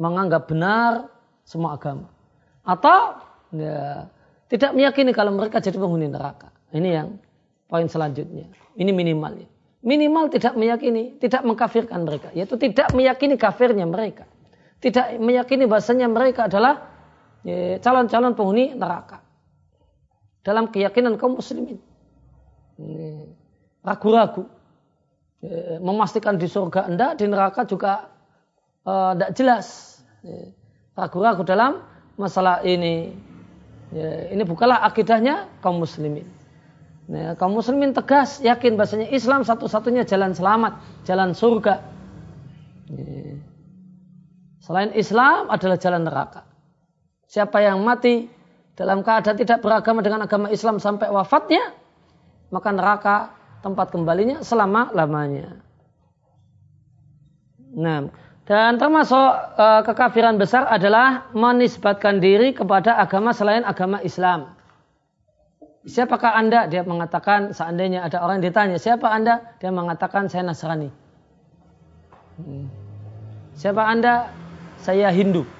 Menganggap 0.00 0.50
benar 0.50 1.10
semua 1.44 1.76
agama. 1.76 2.08
Atau 2.66 3.20
ya, 3.54 4.10
tidak 4.50 4.74
meyakini 4.74 5.14
kalau 5.14 5.30
mereka 5.34 5.62
jadi 5.62 5.78
penghuni 5.78 6.10
neraka. 6.10 6.50
Ini 6.74 6.88
yang 6.90 7.08
poin 7.70 7.86
selanjutnya. 7.86 8.50
Ini 8.74 8.90
minimalnya. 8.90 9.46
Minimal 9.80 10.28
tidak 10.34 10.58
meyakini, 10.58 11.16
tidak 11.22 11.46
mengkafirkan 11.46 12.04
mereka. 12.04 12.28
Yaitu 12.34 12.58
tidak 12.58 12.90
meyakini 12.92 13.38
kafirnya 13.38 13.86
mereka. 13.86 14.26
Tidak 14.82 15.22
meyakini 15.22 15.70
bahasanya 15.70 16.10
mereka 16.10 16.50
adalah 16.50 16.89
calon-calon 17.80 18.36
penghuni 18.36 18.76
neraka. 18.76 19.24
Dalam 20.40 20.72
keyakinan 20.72 21.20
kaum 21.20 21.36
muslimin. 21.36 21.80
Ragu-ragu. 23.84 24.44
Memastikan 25.80 26.36
di 26.36 26.44
surga 26.44 26.84
enggak, 26.84 27.16
di 27.16 27.24
neraka 27.24 27.64
juga 27.64 28.12
tidak 28.84 29.30
uh, 29.32 29.36
jelas. 29.36 29.96
Ragu-ragu 30.92 31.44
dalam 31.48 31.80
masalah 32.20 32.60
ini. 32.60 33.16
Ini 34.30 34.42
bukanlah 34.44 34.84
akidahnya 34.84 35.48
kaum 35.64 35.80
muslimin. 35.80 36.28
Nah, 37.10 37.34
kaum 37.34 37.56
muslimin 37.56 37.90
tegas 37.90 38.38
yakin 38.38 38.78
bahasanya 38.78 39.10
Islam 39.10 39.42
satu-satunya 39.42 40.06
jalan 40.06 40.30
selamat, 40.36 40.78
jalan 41.08 41.34
surga. 41.34 41.82
Selain 44.60 44.92
Islam 44.94 45.50
adalah 45.50 45.80
jalan 45.80 46.04
neraka. 46.04 46.46
Siapa 47.30 47.62
yang 47.62 47.86
mati 47.86 48.26
dalam 48.74 49.06
keadaan 49.06 49.38
tidak 49.38 49.62
beragama 49.62 50.02
dengan 50.02 50.26
agama 50.26 50.50
Islam 50.50 50.82
sampai 50.82 51.14
wafatnya, 51.14 51.62
maka 52.50 52.74
neraka 52.74 53.16
tempat 53.62 53.94
kembalinya 53.94 54.42
selama-lamanya. 54.42 55.62
Nah, 57.70 58.10
dan 58.50 58.82
termasuk 58.82 59.30
uh, 59.54 59.86
kekafiran 59.86 60.42
besar 60.42 60.66
adalah 60.66 61.30
menisbatkan 61.30 62.18
diri 62.18 62.50
kepada 62.50 62.98
agama 62.98 63.30
selain 63.30 63.62
agama 63.62 64.02
Islam. 64.02 64.58
Siapakah 65.86 66.34
Anda? 66.34 66.66
Dia 66.66 66.82
mengatakan 66.82 67.54
seandainya 67.54 68.02
ada 68.02 68.26
orang 68.26 68.42
yang 68.42 68.50
ditanya, 68.50 68.74
siapa 68.74 69.06
Anda? 69.06 69.54
Dia 69.62 69.70
mengatakan 69.70 70.26
saya 70.26 70.42
Nasrani. 70.50 70.90
Hmm. 72.42 72.66
Siapa 73.54 73.86
Anda? 73.86 74.34
Saya 74.82 75.14
Hindu. 75.14 75.59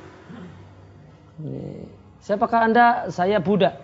Siapakah 2.21 2.61
Anda? 2.69 2.87
Saya 3.09 3.41
Buddha. 3.41 3.81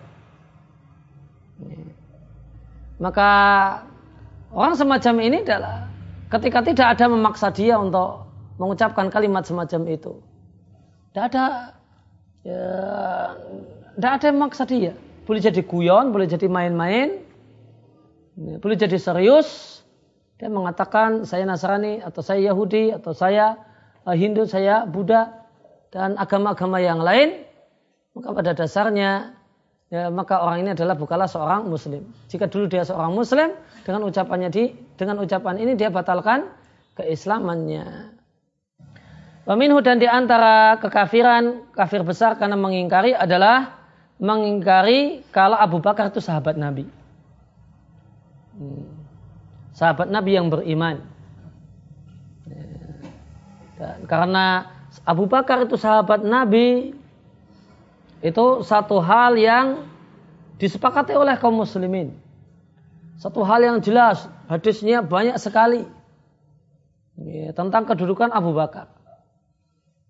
Maka 2.97 3.31
orang 4.53 4.77
semacam 4.77 5.15
ini 5.21 5.45
adalah 5.45 5.89
ketika 6.33 6.65
tidak 6.65 6.97
ada 6.97 7.13
memaksa 7.13 7.53
dia 7.53 7.77
untuk 7.77 8.25
mengucapkan 8.57 9.13
kalimat 9.13 9.45
semacam 9.45 9.81
itu. 9.89 10.13
Tidak 11.13 11.25
ada 11.33 11.77
ya, 12.45 12.65
tidak 13.97 14.11
ada 14.21 14.25
yang 14.29 14.37
memaksa 14.37 14.65
dia. 14.69 14.93
Boleh 15.25 15.41
jadi 15.41 15.61
guyon, 15.65 16.13
boleh 16.13 16.29
jadi 16.29 16.49
main-main, 16.49 17.21
boleh 18.37 18.77
jadi 18.77 18.97
serius. 18.97 19.81
Dia 20.37 20.53
mengatakan 20.53 21.25
saya 21.25 21.49
Nasrani 21.49 22.05
atau 22.05 22.21
saya 22.21 22.53
Yahudi 22.53 22.93
atau 22.93 23.17
saya 23.17 23.57
Hindu, 24.05 24.45
saya 24.45 24.85
Buddha 24.85 25.49
dan 25.89 26.21
agama-agama 26.21 26.77
yang 26.81 27.01
lain 27.01 27.46
maka 28.17 28.33
pada 28.33 28.57
dasarnya 28.57 29.37
ya, 29.93 30.09
maka 30.09 30.41
orang 30.41 30.65
ini 30.65 30.71
adalah 30.73 30.97
bukanlah 30.97 31.29
seorang 31.29 31.69
muslim. 31.69 32.09
Jika 32.33 32.49
dulu 32.49 32.65
dia 32.65 32.81
seorang 32.81 33.13
muslim, 33.13 33.53
dengan 33.85 34.09
ucapannya 34.09 34.49
di 34.49 34.73
dengan 34.97 35.21
ucapan 35.21 35.61
ini 35.61 35.77
dia 35.77 35.93
batalkan 35.93 36.49
keislamannya. 36.97 38.17
Waminhu 39.47 39.79
dan 39.85 40.03
di 40.03 40.09
antara 40.09 40.81
kekafiran 40.83 41.71
kafir 41.77 42.03
besar 42.03 42.35
karena 42.35 42.59
mengingkari 42.59 43.15
adalah 43.15 43.79
mengingkari 44.19 45.23
kalau 45.31 45.55
Abu 45.55 45.79
Bakar 45.79 46.11
itu 46.11 46.19
sahabat 46.19 46.57
Nabi. 46.57 46.89
Hmm. 48.57 48.91
Sahabat 49.77 50.09
Nabi 50.09 50.31
yang 50.35 50.49
beriman. 50.49 51.05
Dan 53.77 54.09
karena 54.09 54.73
Abu 55.05 55.29
Bakar 55.29 55.63
itu 55.69 55.77
sahabat 55.77 56.25
Nabi, 56.25 56.97
itu 58.27 58.67
satu 58.67 58.99
hal 58.99 59.39
yang 59.39 59.87
disepakati 60.59 61.15
oleh 61.15 61.39
kaum 61.39 61.63
muslimin. 61.63 62.19
Satu 63.23 63.47
hal 63.47 63.63
yang 63.63 63.79
jelas, 63.79 64.27
hadisnya 64.51 65.01
banyak 65.07 65.39
sekali 65.39 65.87
tentang 67.55 67.87
kedudukan 67.87 68.35
Abu 68.35 68.51
Bakar. 68.51 68.91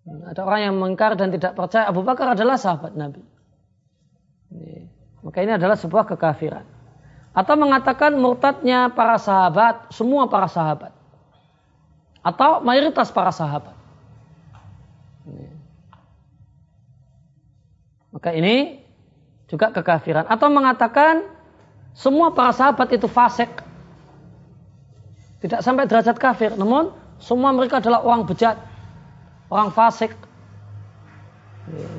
Ada 0.06 0.40
orang 0.42 0.60
yang 0.64 0.74
mengkar 0.80 1.14
dan 1.14 1.28
tidak 1.28 1.52
percaya 1.52 1.86
Abu 1.92 2.00
Bakar 2.02 2.32
adalah 2.32 2.56
sahabat 2.56 2.96
Nabi. 2.96 3.20
Ya, 4.54 4.88
maka 5.20 5.38
ini 5.44 5.52
adalah 5.54 5.76
sebuah 5.76 6.08
kekafiran. 6.08 6.64
Atau 7.36 7.54
mengatakan 7.60 8.16
murtadnya 8.16 8.88
para 8.96 9.20
sahabat, 9.20 9.92
semua 9.92 10.32
para 10.32 10.48
sahabat. 10.48 10.94
Atau 12.24 12.64
mayoritas 12.64 13.12
para 13.12 13.28
sahabat. 13.28 13.75
Maka 18.16 18.32
ini 18.32 18.80
juga 19.44 19.68
kekafiran. 19.76 20.24
Atau 20.24 20.48
mengatakan 20.48 21.28
semua 21.92 22.32
para 22.32 22.56
sahabat 22.56 22.88
itu 22.96 23.04
fasik. 23.12 23.52
Tidak 25.44 25.60
sampai 25.60 25.84
derajat 25.84 26.16
kafir. 26.16 26.56
Namun 26.56 26.96
semua 27.20 27.52
mereka 27.52 27.84
adalah 27.84 28.00
orang 28.00 28.24
bejat. 28.24 28.56
Orang 29.52 29.68
fasik. 29.68 30.16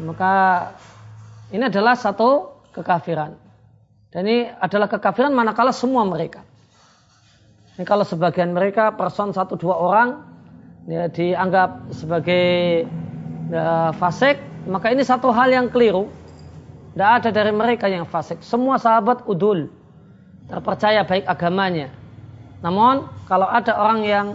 Maka 0.01 0.34
ini 1.53 1.69
adalah 1.69 1.93
satu 1.93 2.49
kekafiran. 2.73 3.38
Dan 4.10 4.25
ini 4.25 4.49
adalah 4.58 4.89
kekafiran 4.89 5.38
manakala 5.38 5.69
semua 5.69 6.01
mereka. 6.01 6.41
Ini 7.77 7.86
kalau 7.86 8.01
sebagian 8.01 8.58
mereka 8.58 8.89
person 8.89 9.38
satu 9.38 9.53
dua 9.53 9.77
orang 9.77 10.10
ya, 10.89 11.06
dianggap 11.13 11.93
sebagai 11.93 12.89
ya, 13.53 13.93
fasik, 13.93 14.41
maka 14.67 14.91
ini 14.91 15.01
satu 15.01 15.32
hal 15.32 15.49
yang 15.49 15.71
keliru. 15.71 16.12
Tidak 16.93 17.12
ada 17.21 17.30
dari 17.30 17.53
mereka 17.53 17.86
yang 17.86 18.10
fasik. 18.10 18.41
Semua 18.41 18.82
sahabat 18.82 19.23
udul. 19.30 19.69
Terpercaya 20.49 21.06
baik 21.06 21.30
agamanya. 21.30 21.93
Namun 22.65 23.06
kalau 23.30 23.45
ada 23.45 23.77
orang 23.77 24.01
yang 24.01 24.27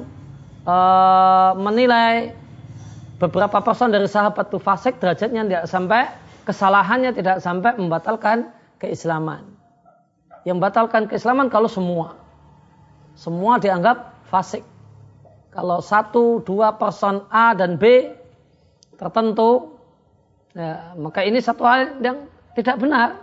uh, 0.62 1.58
menilai 1.58 2.32
beberapa 3.18 3.58
person 3.62 3.90
dari 3.90 4.06
sahabat 4.06 4.46
itu 4.50 4.62
fasik, 4.62 5.02
derajatnya 5.02 5.42
tidak 5.42 5.64
sampai 5.66 6.02
kesalahannya 6.46 7.10
tidak 7.14 7.42
sampai 7.42 7.74
membatalkan 7.74 8.54
keislaman. 8.78 9.42
Yang 10.46 10.62
membatalkan 10.62 11.10
keislaman 11.10 11.50
kalau 11.50 11.66
semua. 11.66 12.14
Semua 13.18 13.58
dianggap 13.58 14.22
fasik. 14.30 14.62
Kalau 15.52 15.84
satu, 15.84 16.40
dua 16.46 16.78
person 16.78 17.26
A 17.28 17.52
dan 17.52 17.76
B 17.76 18.14
tertentu 18.96 19.81
Ya, 20.52 20.92
maka 21.00 21.24
ini 21.24 21.40
satu 21.40 21.64
hal 21.64 21.96
yang 22.04 22.28
tidak 22.52 22.76
benar. 22.76 23.16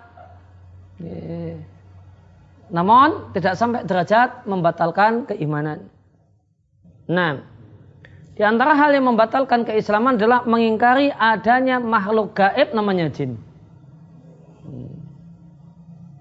Namun 2.74 3.34
tidak 3.38 3.54
sampai 3.54 3.86
derajat 3.86 4.46
membatalkan 4.50 5.30
keimanan. 5.30 5.90
Nah, 7.10 7.42
di 8.34 8.42
antara 8.48 8.72
hal 8.72 8.96
yang 8.96 9.04
membatalkan 9.04 9.68
keislaman 9.68 10.16
adalah 10.16 10.48
mengingkari 10.48 11.12
adanya 11.12 11.78
makhluk 11.78 12.34
gaib 12.38 12.72
namanya 12.72 13.12
jin. 13.12 13.36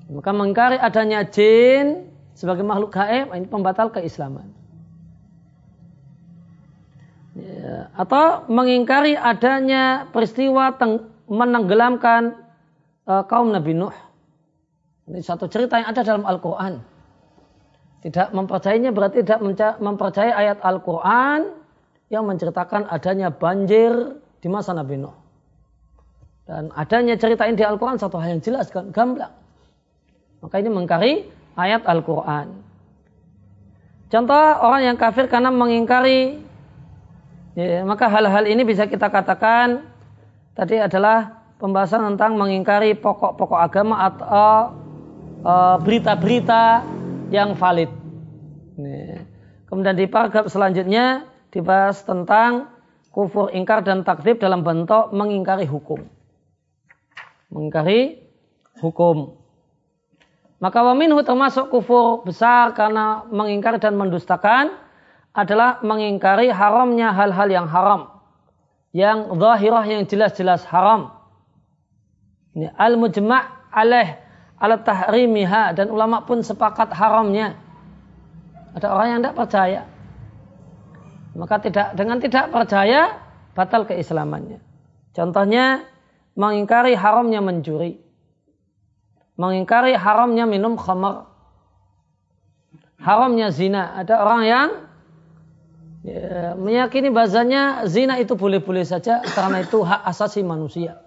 Maka 0.09 0.31
mengingkari 0.33 0.81
adanya 0.81 1.23
jin 1.23 2.09
sebagai 2.35 2.65
makhluk 2.67 2.91
gaib 2.97 3.31
ini 3.33 3.47
pembatal 3.47 3.93
keislaman. 3.93 4.58
Ya, 7.39 7.87
atau 7.95 8.51
mengingkari 8.51 9.15
adanya 9.15 10.11
peristiwa 10.11 10.75
menenggelamkan 11.31 12.35
uh, 13.07 13.23
kaum 13.31 13.55
Nabi 13.55 13.79
Nuh. 13.79 13.95
Ini 15.07 15.23
satu 15.23 15.47
cerita 15.47 15.79
yang 15.79 15.95
ada 15.95 16.03
dalam 16.03 16.27
Al-Quran. 16.27 16.83
Tidak 18.03 18.35
mempercayainya 18.35 18.91
berarti 18.91 19.23
tidak 19.23 19.79
mempercayai 19.79 20.35
ayat 20.35 20.59
Al-Quran 20.67 21.55
yang 22.11 22.27
menceritakan 22.27 22.91
adanya 22.91 23.31
banjir 23.31 24.19
di 24.43 24.49
masa 24.51 24.75
Nabi 24.75 24.99
Nuh. 24.99 25.15
Dan 26.43 26.75
adanya 26.75 27.15
cerita 27.15 27.47
ini 27.47 27.61
di 27.61 27.67
Al-Quran 27.67 28.01
satu 28.01 28.19
hal 28.19 28.35
yang 28.35 28.43
jelas, 28.43 28.73
gamblang. 28.73 29.31
Maka 30.43 30.55
ini 30.59 30.71
mengingkari 30.73 31.13
ayat 31.55 31.87
Al-Quran. 31.87 32.67
Contoh 34.09 34.45
orang 34.65 34.83
yang 34.89 34.97
kafir 34.97 35.29
karena 35.29 35.53
mengingkari, 35.53 36.41
ya, 37.59 37.83
maka 37.83 38.07
hal-hal 38.07 38.47
ini 38.47 38.63
bisa 38.63 38.87
kita 38.87 39.11
katakan 39.11 39.83
tadi 40.55 40.79
adalah 40.79 41.43
pembahasan 41.59 42.15
tentang 42.15 42.39
mengingkari 42.39 42.95
pokok-pokok 42.95 43.59
agama 43.59 44.07
atau 44.07 44.79
Eh, 45.39 45.77
berita-berita 45.87 46.83
yang 47.31 47.55
valid. 47.55 47.87
Kemudian 49.71 49.95
di 49.95 50.11
paragraf 50.11 50.51
selanjutnya 50.51 51.31
dibahas 51.55 52.03
tentang 52.03 52.67
kufur 53.15 53.55
ingkar 53.55 53.87
dan 53.87 54.03
takdir 54.03 54.35
dalam 54.35 54.67
bentuk 54.67 55.15
mengingkari 55.15 55.63
hukum. 55.63 56.03
Mengingkari 57.55 58.19
hukum. 58.83 59.39
Maka 60.59 60.83
waminhu 60.83 61.23
termasuk 61.23 61.71
kufur 61.71 62.27
besar 62.27 62.75
karena 62.75 63.23
mengingkari 63.31 63.79
dan 63.79 63.95
mendustakan 63.95 64.75
adalah 65.37 65.81
mengingkari 65.85 66.49
haramnya 66.51 67.13
hal-hal 67.13 67.49
yang 67.49 67.67
haram. 67.69 68.11
Yang 68.93 69.37
zahirah 69.37 69.85
yang 69.85 70.03
jelas-jelas 70.09 70.65
haram. 70.67 71.13
Ini 72.57 72.73
al-mujma' 72.75 73.71
alaih 73.71 74.17
alat 74.59 74.83
tahrimiha 74.83 75.77
dan 75.77 75.93
ulama 75.93 76.25
pun 76.27 76.43
sepakat 76.43 76.91
haramnya. 76.91 77.55
Ada 78.75 78.87
orang 78.91 79.07
yang 79.13 79.21
tidak 79.23 79.37
percaya. 79.39 79.83
Maka 81.39 81.57
tidak 81.63 81.95
dengan 81.95 82.19
tidak 82.19 82.51
percaya 82.51 83.23
batal 83.55 83.87
keislamannya. 83.87 84.59
Contohnya 85.15 85.87
mengingkari 86.35 86.99
haramnya 86.99 87.39
mencuri. 87.39 88.03
Mengingkari 89.39 89.95
haramnya 89.95 90.51
minum 90.51 90.75
khamar. 90.75 91.31
Haramnya 92.99 93.55
zina. 93.55 93.95
Ada 93.95 94.19
orang 94.19 94.43
yang 94.43 94.69
ya, 96.05 96.55
meyakini 96.59 97.09
bahasanya 97.11 97.87
zina 97.87 98.19
itu 98.19 98.37
boleh-boleh 98.37 98.85
saja 98.85 99.23
karena 99.23 99.63
itu 99.63 99.81
hak 99.83 100.03
asasi 100.07 100.43
manusia. 100.43 101.01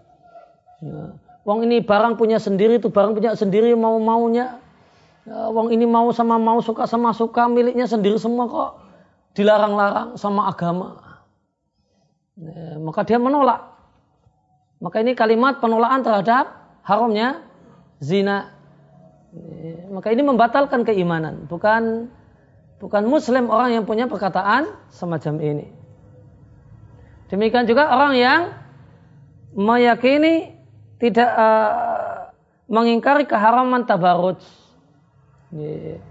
Ya 0.82 1.16
Wong 1.42 1.66
ini 1.66 1.82
barang 1.82 2.22
punya 2.22 2.38
sendiri, 2.38 2.78
itu 2.78 2.94
barang 2.94 3.18
punya 3.18 3.34
sendiri 3.34 3.74
mau 3.74 3.98
maunya. 3.98 4.62
Ya, 5.26 5.50
wong 5.50 5.74
ini 5.74 5.90
mau 5.90 6.10
sama 6.14 6.38
mau 6.38 6.62
suka 6.62 6.86
sama 6.86 7.14
suka 7.14 7.50
miliknya 7.50 7.86
sendiri 7.86 8.18
semua 8.18 8.46
kok 8.50 8.72
dilarang-larang 9.34 10.18
sama 10.22 10.50
agama. 10.50 11.02
Ya, 12.38 12.78
maka 12.78 13.02
dia 13.06 13.18
menolak. 13.18 13.74
Maka 14.82 15.02
ini 15.02 15.14
kalimat 15.14 15.62
penolakan 15.62 16.02
terhadap 16.06 16.46
haramnya 16.86 17.42
zina. 18.02 18.54
Ya, 19.34 19.90
maka 19.90 20.14
ini 20.14 20.22
membatalkan 20.22 20.86
keimanan, 20.86 21.50
bukan 21.50 22.14
bukan 22.82 23.06
muslim 23.06 23.54
orang 23.54 23.78
yang 23.78 23.86
punya 23.86 24.10
perkataan 24.10 24.74
semacam 24.90 25.38
ini. 25.38 25.70
Demikian 27.30 27.70
juga 27.70 27.94
orang 27.94 28.18
yang 28.18 28.42
meyakini 29.54 30.58
tidak 30.98 31.30
uh, 31.30 32.34
mengingkari 32.66 33.30
keharaman 33.30 33.86
tabarut, 33.86 34.42
yeah. 35.54 36.02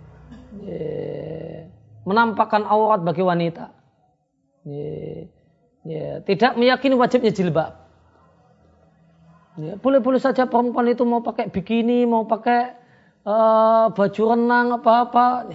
Yeah. 0.62 1.68
menampakkan 2.06 2.64
aurat 2.64 3.02
bagi 3.04 3.20
wanita, 3.20 3.74
tidak 6.24 6.52
meyakini 6.56 6.94
wajibnya 6.96 7.34
jilbab. 7.34 7.76
Boleh-boleh 9.84 10.22
saja 10.22 10.48
perempuan 10.48 10.88
itu 10.88 11.04
mau 11.04 11.20
pakai 11.20 11.52
bikini, 11.52 12.08
mau 12.08 12.24
pakai 12.24 12.72
uh, 13.28 13.92
baju 13.92 14.22
renang 14.32 14.80
apa-apa, 14.80 15.52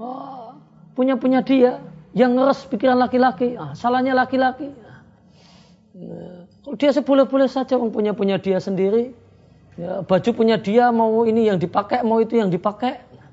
oh, 0.00 0.56
punya 0.96 1.20
punya 1.20 1.40
dia 1.44 1.80
yang 2.16 2.32
ngeres 2.32 2.64
pikiran 2.68 2.96
laki-laki, 2.96 3.60
ah, 3.60 3.76
salahnya 3.76 4.16
laki-laki. 4.16 4.72
Kalau 6.64 6.76
dia 6.76 6.90
seboleh-boleh 6.92 7.48
saja 7.48 7.78
punya 7.78 8.12
punya 8.12 8.36
dia 8.36 8.60
sendiri. 8.60 9.16
Ya, 9.76 10.00
baju 10.00 10.30
punya 10.32 10.56
dia 10.56 10.88
mau 10.88 11.28
ini 11.28 11.44
yang 11.44 11.60
dipakai, 11.60 12.00
mau 12.00 12.16
itu 12.24 12.40
yang 12.40 12.48
dipakai. 12.48 12.96
Ya. 13.12 13.24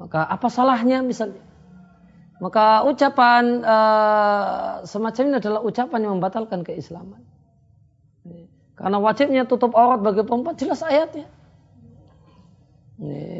Maka 0.00 0.24
apa 0.24 0.48
salahnya 0.48 1.04
misalnya? 1.04 1.44
Maka 2.40 2.84
ucapan 2.88 3.64
uh, 3.64 4.84
semacam 4.84 5.22
ini 5.28 5.36
adalah 5.40 5.60
ucapan 5.64 5.98
yang 6.08 6.12
membatalkan 6.20 6.64
keislaman. 6.64 7.20
Ya. 8.24 8.48
Karena 8.76 8.96
wajibnya 9.00 9.44
tutup 9.44 9.76
aurat 9.76 10.00
bagi 10.00 10.24
perempuan 10.24 10.56
jelas 10.56 10.80
ayatnya. 10.80 11.28
Ya. 13.00 13.35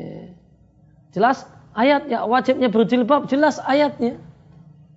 Jelas 1.17 1.49
ayatnya, 1.73 2.29
wajibnya 2.29 2.69
berjilbab 2.69 3.25
jelas 3.33 3.57
ayatnya 3.65 4.21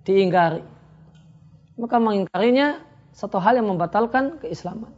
diingkari 0.04 0.60
maka 1.80 1.96
mengingkarinya 1.96 2.84
satu 3.16 3.40
hal 3.40 3.56
yang 3.56 3.72
membatalkan 3.72 4.36
keislaman. 4.44 4.92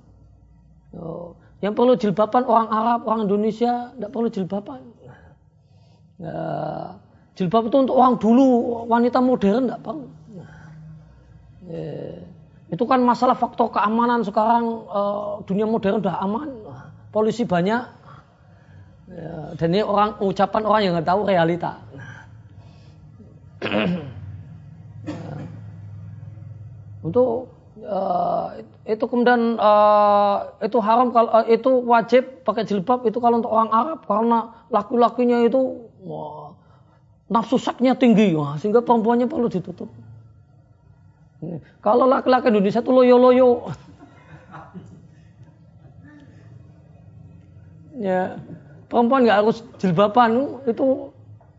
Yang 1.63 1.73
perlu 1.79 1.95
jilbaban 1.95 2.43
orang 2.43 2.69
Arab, 2.69 3.01
orang 3.07 3.31
Indonesia, 3.31 3.95
tidak 3.95 4.11
perlu 4.11 4.29
jilbaban. 4.29 4.83
Ya, 6.19 6.35
jilbab 7.39 7.71
itu 7.71 7.77
untuk 7.87 7.95
orang 7.95 8.19
dulu, 8.19 8.83
wanita 8.91 9.23
modern 9.23 9.71
tidak 9.71 9.81
perlu. 9.87 10.11
Ya, 10.35 10.47
itu 12.75 12.85
kan 12.85 13.01
masalah 13.07 13.39
faktor 13.39 13.71
keamanan 13.71 14.27
sekarang 14.27 14.85
uh, 14.91 15.39
dunia 15.47 15.71
modern 15.71 16.03
sudah 16.03 16.19
aman, 16.19 16.51
polisi 17.15 17.47
banyak, 17.47 17.87
ya, 19.13 19.55
dan 19.61 19.69
ini 19.73 19.83
orang 19.85 20.17
ucapan 20.19 20.63
orang 20.65 20.81
yang 20.83 20.93
nggak 20.97 21.09
tahu 21.09 21.21
realita. 21.29 21.73
Untuk 27.07 27.51
uh, 27.83 28.47
itu 28.87 29.05
kemudian 29.07 29.59
uh, 29.59 30.55
itu 30.63 30.79
haram 30.83 31.11
kalau 31.11 31.31
uh, 31.31 31.47
itu 31.47 31.71
wajib 31.83 32.43
pakai 32.47 32.67
jilbab 32.67 33.07
itu 33.07 33.19
kalau 33.19 33.39
untuk 33.43 33.51
orang 33.55 33.71
Arab 33.71 34.07
karena 34.07 34.55
laki-lakinya 34.71 35.43
itu 35.47 35.87
wah, 36.07 36.55
nafsu 37.31 37.59
seksnya 37.59 37.99
tinggi 37.99 38.35
wah, 38.35 38.59
sehingga 38.59 38.83
perempuannya 38.83 39.27
perlu 39.27 39.51
ditutup. 39.51 39.91
Kalau 41.83 42.07
laki-laki 42.07 42.55
Indonesia 42.55 42.79
itu 42.79 42.93
loyo-loyo. 42.95 43.67
ya, 47.99 48.39
perempuan 48.93 49.25
nggak 49.25 49.41
harus 49.41 49.65
jilbaban 49.81 50.61
itu 50.69 51.09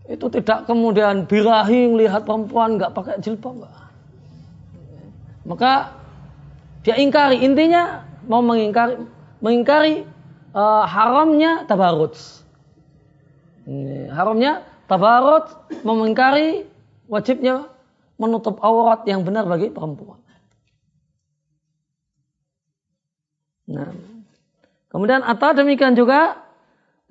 itu 0.06 0.26
tidak 0.30 0.70
kemudian 0.70 1.26
birahi 1.26 1.90
melihat 1.90 2.22
perempuan 2.22 2.78
nggak 2.78 2.94
pakai 2.94 3.18
jilbab. 3.18 3.66
Maka 5.44 5.98
dia 6.86 7.00
ingkari 7.02 7.42
intinya 7.42 8.06
mau 8.30 8.46
mengingkari 8.46 9.02
mengingkari 9.42 10.06
uh, 10.54 10.86
haramnya 10.86 11.66
tabarut. 11.66 12.14
Haramnya 14.14 14.62
tabarut 14.92 15.48
mengingkari 15.82 16.68
wajibnya 17.08 17.72
menutup 18.20 18.60
aurat 18.60 19.08
yang 19.08 19.24
benar 19.24 19.48
bagi 19.48 19.72
perempuan. 19.72 20.20
Nah, 23.64 23.88
kemudian 24.92 25.24
atau 25.24 25.56
demikian 25.56 25.96
juga 25.96 26.43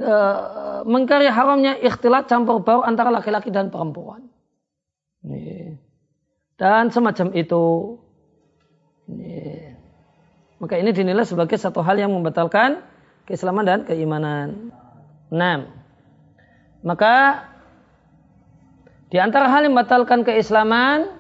uh, 0.03 0.83
mengingkari 0.85 1.31
haramnya 1.31 1.79
ikhtilat 1.79 2.27
campur 2.27 2.61
baur 2.61 2.83
antara 2.83 3.15
laki-laki 3.15 3.55
dan 3.55 3.71
perempuan. 3.71 4.27
Dan 6.59 6.91
semacam 6.91 7.31
itu 7.35 7.97
Maka 10.63 10.79
ini 10.79 10.95
dinilai 10.95 11.27
sebagai 11.27 11.59
satu 11.59 11.83
hal 11.83 11.99
yang 11.99 12.15
membatalkan 12.15 12.87
keislaman 13.27 13.67
dan 13.67 13.81
keimanan. 13.83 14.71
6. 15.27 15.35
Maka 16.87 17.43
di 19.11 19.19
antara 19.19 19.51
hal 19.51 19.67
yang 19.67 19.75
membatalkan 19.75 20.23
keislaman 20.23 21.19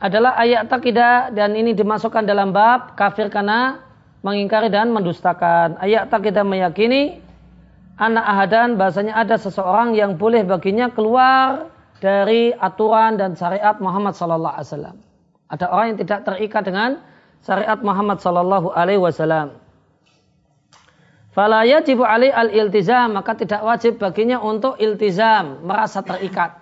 adalah 0.00 0.40
ayat 0.40 0.72
takidah 0.72 1.36
dan 1.36 1.52
ini 1.52 1.76
dimasukkan 1.76 2.24
dalam 2.24 2.56
bab 2.56 2.96
kafir 2.96 3.28
karena 3.28 3.84
mengingkari 4.24 4.72
dan 4.72 4.88
mendustakan. 4.88 5.76
Ayat 5.76 6.08
takidah 6.08 6.40
meyakini 6.40 7.20
anak 7.96 8.24
ahadan 8.24 8.76
bahasanya 8.76 9.16
ada 9.16 9.40
seseorang 9.40 9.96
yang 9.96 10.20
boleh 10.20 10.44
baginya 10.44 10.92
keluar 10.92 11.72
dari 12.00 12.52
aturan 12.52 13.16
dan 13.16 13.32
syariat 13.34 13.76
Muhammad 13.80 14.12
sallallahu 14.12 14.52
alaihi 14.52 14.68
wasallam. 14.68 14.96
Ada 15.48 15.64
orang 15.72 15.86
yang 15.94 15.98
tidak 16.04 16.20
terikat 16.28 16.62
dengan 16.68 16.90
syariat 17.40 17.80
Muhammad 17.80 18.20
sallallahu 18.20 18.68
alaihi 18.76 19.00
wasallam. 19.00 19.56
Fala 21.32 21.68
yajibu 21.68 22.00
alai 22.00 22.32
al-iltizam, 22.32 23.12
maka 23.12 23.36
tidak 23.36 23.60
wajib 23.60 24.00
baginya 24.00 24.40
untuk 24.40 24.80
iltizam, 24.80 25.60
merasa 25.68 26.00
terikat. 26.00 26.56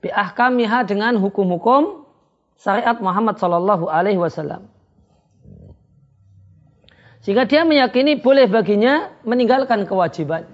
Bi 0.00 0.08
ahkamiha 0.08 0.88
dengan 0.88 1.20
hukum-hukum 1.20 2.08
syariat 2.56 2.96
Muhammad 2.96 3.36
sallallahu 3.36 3.92
alaihi 3.92 4.16
wasallam. 4.16 4.68
Sehingga 7.26 7.42
dia 7.42 7.66
meyakini 7.66 8.22
boleh 8.22 8.46
baginya 8.46 9.10
meninggalkan 9.26 9.82
kewajiban. 9.82 10.46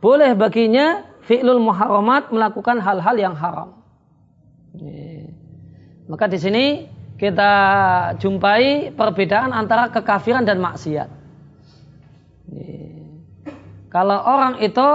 Boleh 0.00 0.32
baginya 0.32 1.04
fi'lul 1.28 1.60
muharramat 1.60 2.32
melakukan 2.32 2.80
hal-hal 2.80 3.20
yang 3.20 3.36
haram. 3.36 3.76
Maka 6.08 6.24
di 6.32 6.40
sini 6.40 6.64
kita 7.20 7.52
jumpai 8.16 8.96
perbedaan 8.96 9.52
antara 9.52 9.92
kekafiran 9.92 10.48
dan 10.48 10.56
maksiat. 10.64 11.12
Kalau 13.92 14.18
orang 14.24 14.64
itu 14.64 14.88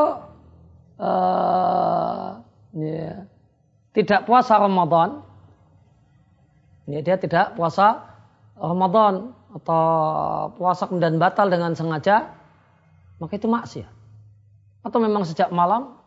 uh, 0.97 2.37
ya, 2.73 3.25
tidak 3.93 4.25
puasa 4.25 4.57
Ramadan, 4.57 5.21
ya, 6.89 7.01
dia 7.05 7.17
tidak 7.17 7.53
puasa 7.57 8.09
Ramadan 8.57 9.37
atau 9.51 9.83
puasa 10.55 10.87
kemudian 10.87 11.19
batal 11.19 11.51
dengan 11.51 11.75
sengaja, 11.75 12.31
maka 13.19 13.33
itu 13.35 13.47
maksiat. 13.51 13.91
Atau 14.81 14.97
memang 15.03 15.27
sejak 15.27 15.51
malam 15.51 15.99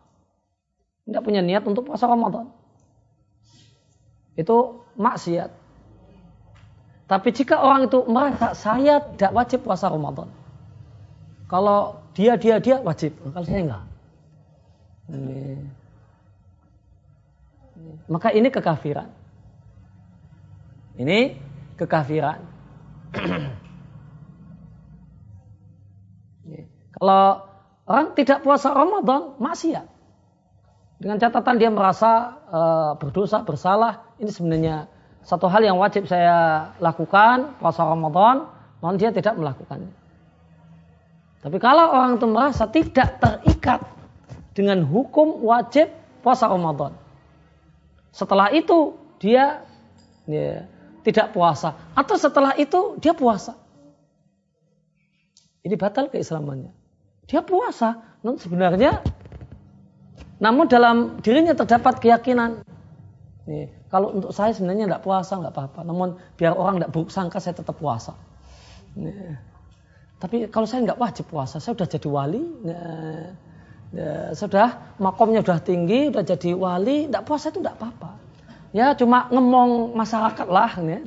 tidak 1.05 1.23
punya 1.23 1.45
niat 1.45 1.63
untuk 1.69 1.87
puasa 1.87 2.09
Ramadan 2.09 2.49
itu 4.35 4.57
maksiat. 4.99 5.51
Tapi 7.05 7.29
jika 7.37 7.61
orang 7.61 7.87
itu 7.87 8.03
merasa 8.09 8.57
saya 8.57 8.99
tidak 8.99 9.33
wajib 9.37 9.61
puasa 9.63 9.93
Ramadan. 9.93 10.31
Kalau 11.47 12.01
dia 12.17 12.35
dia 12.41 12.59
dia 12.59 12.81
wajib, 12.81 13.15
kalau 13.21 13.45
saya 13.47 13.61
enggak. 13.63 13.85
Ini. 15.13 15.43
Maka 18.09 18.33
ini 18.33 18.49
kekafiran. 18.49 19.13
Ini 20.97 21.37
kekafiran. 21.77 22.41
Kalau 26.95 27.25
orang 27.91 28.15
tidak 28.15 28.47
puasa 28.47 28.71
Ramadan, 28.71 29.35
maksiat. 29.43 29.87
Dengan 31.03 31.19
catatan 31.19 31.59
dia 31.59 31.69
merasa 31.69 32.39
uh, 32.49 32.93
berdosa, 32.97 33.43
bersalah, 33.43 34.15
ini 34.23 34.31
sebenarnya 34.31 34.87
satu 35.27 35.51
hal 35.51 35.65
yang 35.65 35.77
wajib 35.77 36.07
saya 36.07 36.71
lakukan 36.79 37.59
puasa 37.59 37.83
Ramadan, 37.83 38.47
namun 38.81 38.97
dia 38.97 39.11
tidak 39.11 39.35
melakukannya. 39.37 39.93
Tapi 41.45 41.57
kalau 41.61 41.93
orang 41.93 42.17
itu 42.17 42.27
merasa 42.31 42.65
tidak 42.71 43.21
terikat 43.21 43.85
dengan 44.57 44.81
hukum 44.87 45.45
wajib 45.45 45.93
puasa 46.25 46.49
Ramadan, 46.49 46.97
setelah 48.15 48.49
itu 48.55 48.97
dia 49.21 49.67
ya, 50.31 50.65
tidak 51.05 51.37
puasa, 51.37 51.93
atau 51.93 52.17
setelah 52.17 52.57
itu 52.57 52.97
dia 52.99 53.13
puasa, 53.13 53.55
ini 55.61 55.77
batal 55.77 56.09
keislamannya. 56.09 56.73
Dia 57.29 57.45
puasa, 57.45 58.19
namun 58.25 58.41
sebenarnya, 58.41 59.05
namun 60.41 60.65
dalam 60.69 61.21
dirinya 61.21 61.53
terdapat 61.53 62.01
keyakinan 62.01 62.65
Nih, 63.45 63.69
kalau 63.93 64.17
untuk 64.17 64.33
saya 64.33 64.57
sebenarnya 64.57 64.89
tidak 64.89 65.05
puasa 65.05 65.37
nggak 65.37 65.53
apa-apa. 65.53 65.81
Namun 65.85 66.17
biar 66.41 66.57
orang 66.57 66.81
tidak 66.81 66.91
buruk 66.97 67.11
sangka 67.13 67.39
saya 67.45 67.53
tetap 67.53 67.77
puasa. 67.77 68.17
Nih. 68.97 69.37
Tapi 70.17 70.49
kalau 70.49 70.65
saya 70.65 70.89
nggak 70.89 70.97
wajib 70.97 71.29
puasa, 71.29 71.61
saya 71.61 71.77
sudah 71.77 71.89
jadi 71.89 72.09
wali. 72.09 72.41
Nah, 72.41 73.37
ya, 73.93 74.33
sudah 74.33 74.97
makomnya 74.97 75.45
sudah 75.45 75.61
tinggi, 75.61 76.09
sudah 76.09 76.25
jadi 76.25 76.51
wali, 76.57 77.05
tidak 77.05 77.25
puasa 77.29 77.53
itu 77.53 77.61
tidak 77.61 77.77
apa-apa. 77.77 78.11
Ya 78.75 78.91
cuma 78.99 79.31
ngemong 79.31 79.95
masyarakat 79.95 80.51
lah, 80.51 80.75
ya. 80.83 81.01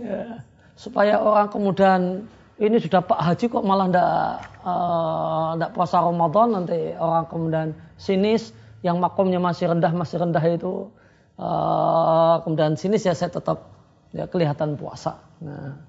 ya. 0.00 0.40
supaya 0.80 1.20
orang 1.20 1.52
kemudian 1.52 2.24
ini 2.56 2.80
sudah 2.80 3.04
Pak 3.04 3.20
Haji 3.20 3.52
kok 3.52 3.64
malah 3.68 3.86
tidak 3.92 4.16
uh, 4.64 5.70
puasa 5.76 6.00
Ramadan 6.00 6.56
nanti 6.56 6.96
orang 6.96 7.28
kemudian 7.28 7.68
sinis 8.00 8.56
yang 8.80 8.96
makomnya 8.96 9.38
masih 9.38 9.68
rendah 9.68 9.92
masih 9.92 10.24
rendah 10.24 10.40
itu 10.48 10.88
uh, 11.36 12.40
kemudian 12.42 12.80
sini 12.80 12.96
ya 12.96 13.12
saya 13.12 13.28
tetap 13.28 13.68
ya, 14.16 14.24
kelihatan 14.28 14.80
puasa. 14.80 15.20
Nah, 15.44 15.80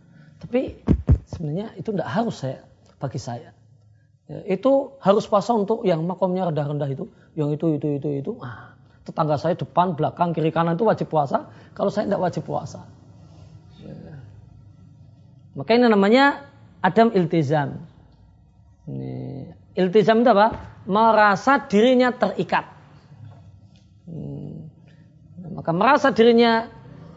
tapi 0.44 0.82
sebenarnya 1.30 1.72
itu 1.80 1.96
tidak 1.96 2.10
harus 2.10 2.36
saya 2.36 2.68
bagi 3.00 3.20
saya. 3.20 3.52
Ya, 4.28 4.40
itu 4.48 4.96
harus 5.04 5.28
puasa 5.28 5.52
untuk 5.52 5.84
yang 5.84 6.04
makomnya 6.08 6.48
rendah-rendah 6.48 6.90
itu, 6.90 7.12
yang 7.36 7.52
itu 7.52 7.76
itu 7.76 8.00
itu 8.00 8.10
itu. 8.24 8.32
Ah, 8.40 8.73
tetangga 9.04 9.36
saya 9.40 9.56
depan, 9.56 9.96
belakang, 9.96 10.32
kiri 10.32 10.52
kanan 10.52 10.80
itu 10.80 10.88
wajib 10.88 11.12
puasa. 11.12 11.52
Kalau 11.76 11.92
saya 11.92 12.08
tidak 12.08 12.22
wajib 12.24 12.44
puasa. 12.48 12.88
Ya. 13.80 14.20
Maka 15.54 15.70
ini 15.76 15.88
namanya 15.92 16.48
adam 16.80 17.12
iltizam. 17.12 17.84
Iltizam 19.76 20.24
itu 20.24 20.30
apa? 20.32 20.48
Merasa 20.88 21.64
dirinya 21.68 22.12
terikat. 22.12 22.68
Maka 25.54 25.72
merasa 25.72 26.12
dirinya 26.12 26.68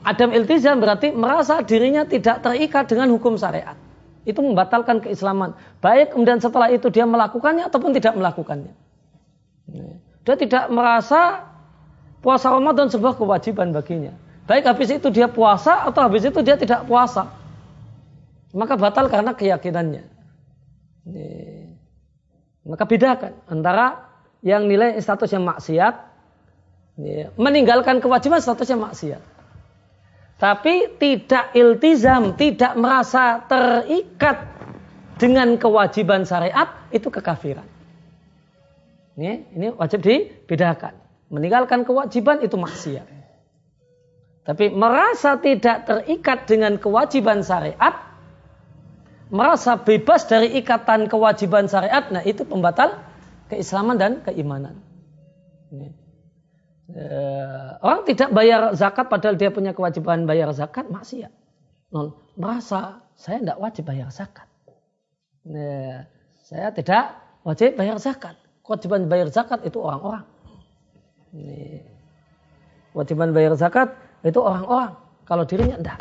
Adam 0.07 0.31
iltizam 0.31 0.79
berarti 0.79 1.11
merasa 1.11 1.67
dirinya 1.67 2.07
tidak 2.07 2.39
terikat 2.39 2.87
dengan 2.87 3.11
hukum 3.11 3.35
syariat. 3.35 3.75
Itu 4.23 4.39
membatalkan 4.39 5.03
keislaman. 5.03 5.59
Baik 5.83 6.15
kemudian 6.15 6.39
setelah 6.39 6.71
itu 6.71 6.87
dia 6.95 7.03
melakukannya 7.03 7.67
ataupun 7.67 7.91
tidak 7.91 8.15
melakukannya. 8.15 8.71
Dia 10.23 10.37
tidak 10.39 10.71
merasa 10.71 11.51
puasa 12.21 12.53
Ramadan 12.53 12.89
sebuah 12.89 13.17
kewajiban 13.17 13.73
baginya. 13.73 14.17
Baik 14.47 14.69
habis 14.71 14.95
itu 14.95 15.09
dia 15.11 15.27
puasa 15.27 15.85
atau 15.87 16.07
habis 16.07 16.23
itu 16.23 16.39
dia 16.43 16.55
tidak 16.55 16.87
puasa. 16.87 17.35
Maka 18.55 18.79
batal 18.79 19.11
karena 19.11 19.35
keyakinannya. 19.35 20.05
Maka 22.67 22.85
bedakan 22.87 23.33
antara 23.47 24.07
yang 24.43 24.71
nilai 24.71 24.99
status 25.03 25.31
yang 25.35 25.43
maksiat 25.47 25.95
meninggalkan 27.37 28.01
kewajiban 28.01 28.41
statusnya 28.41 28.79
maksiat. 28.81 29.23
Tapi 30.37 31.01
tidak 31.01 31.57
iltizam, 31.57 32.37
tidak 32.37 32.77
merasa 32.77 33.41
terikat 33.49 34.45
dengan 35.17 35.57
kewajiban 35.57 36.29
syariat, 36.29 36.77
itu 36.93 37.09
kekafiran. 37.09 37.65
Ini, 39.17 39.49
ini 39.57 39.67
wajib 39.73 40.05
dibedakan. 40.05 40.93
Meninggalkan 41.27 41.83
kewajiban 41.83 42.39
itu 42.43 42.55
maksiat. 42.55 43.07
Tapi 44.47 44.71
merasa 44.71 45.43
tidak 45.43 45.91
terikat 45.91 46.47
dengan 46.47 46.79
kewajiban 46.79 47.43
syariat, 47.43 47.99
merasa 49.27 49.75
bebas 49.75 50.31
dari 50.31 50.55
ikatan 50.55 51.11
kewajiban 51.11 51.67
syariat, 51.67 52.07
nah 52.15 52.23
itu 52.23 52.47
pembatal 52.47 52.95
keislaman 53.51 53.99
dan 53.99 54.23
keimanan. 54.23 54.79
Uh, 56.87 57.75
orang 57.83 58.07
tidak 58.07 58.31
bayar 58.31 58.71
zakat 58.79 59.11
padahal 59.11 59.35
dia 59.35 59.51
punya 59.51 59.75
kewajiban 59.75 60.31
bayar 60.31 60.55
zakat 60.55 60.87
maksiat. 60.87 61.35
Merasa 62.39 63.03
saya 63.19 63.43
tidak 63.43 63.59
wajib 63.59 63.83
bayar 63.91 64.15
zakat. 64.15 64.47
Nah, 65.43 66.07
saya 66.47 66.71
tidak 66.71 67.19
wajib 67.43 67.75
bayar 67.75 67.99
zakat. 67.99 68.39
Kewajiban 68.63 69.11
bayar 69.11 69.27
zakat 69.35 69.67
itu 69.67 69.83
orang-orang. 69.83 70.23
Kewajiban 72.93 73.37
bayar 73.37 73.53
zakat 73.61 73.93
itu 74.25 74.41
orang-orang. 74.41 74.97
Kalau 75.29 75.45
dirinya 75.45 75.77
tidak. 75.77 76.01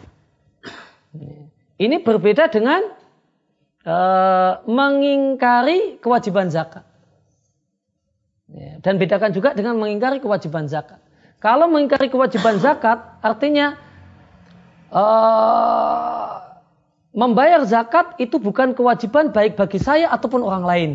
Ini 1.75 1.99
berbeda 2.07 2.47
dengan 2.47 2.87
uh, 3.83 4.63
mengingkari 4.63 5.99
kewajiban 5.99 6.47
zakat. 6.47 6.87
Dan 8.79 9.01
bedakan 9.01 9.33
juga 9.35 9.51
dengan 9.51 9.75
mengingkari 9.75 10.23
kewajiban 10.23 10.69
zakat. 10.69 11.01
Kalau 11.43 11.67
mengingkari 11.67 12.07
kewajiban 12.07 12.61
zakat, 12.63 13.01
artinya 13.19 13.75
uh, 14.93 16.39
membayar 17.11 17.59
zakat 17.67 18.15
itu 18.23 18.39
bukan 18.39 18.71
kewajiban 18.71 19.35
baik 19.35 19.59
bagi 19.59 19.81
saya 19.81 20.07
ataupun 20.13 20.45
orang 20.45 20.63
lain. 20.63 20.91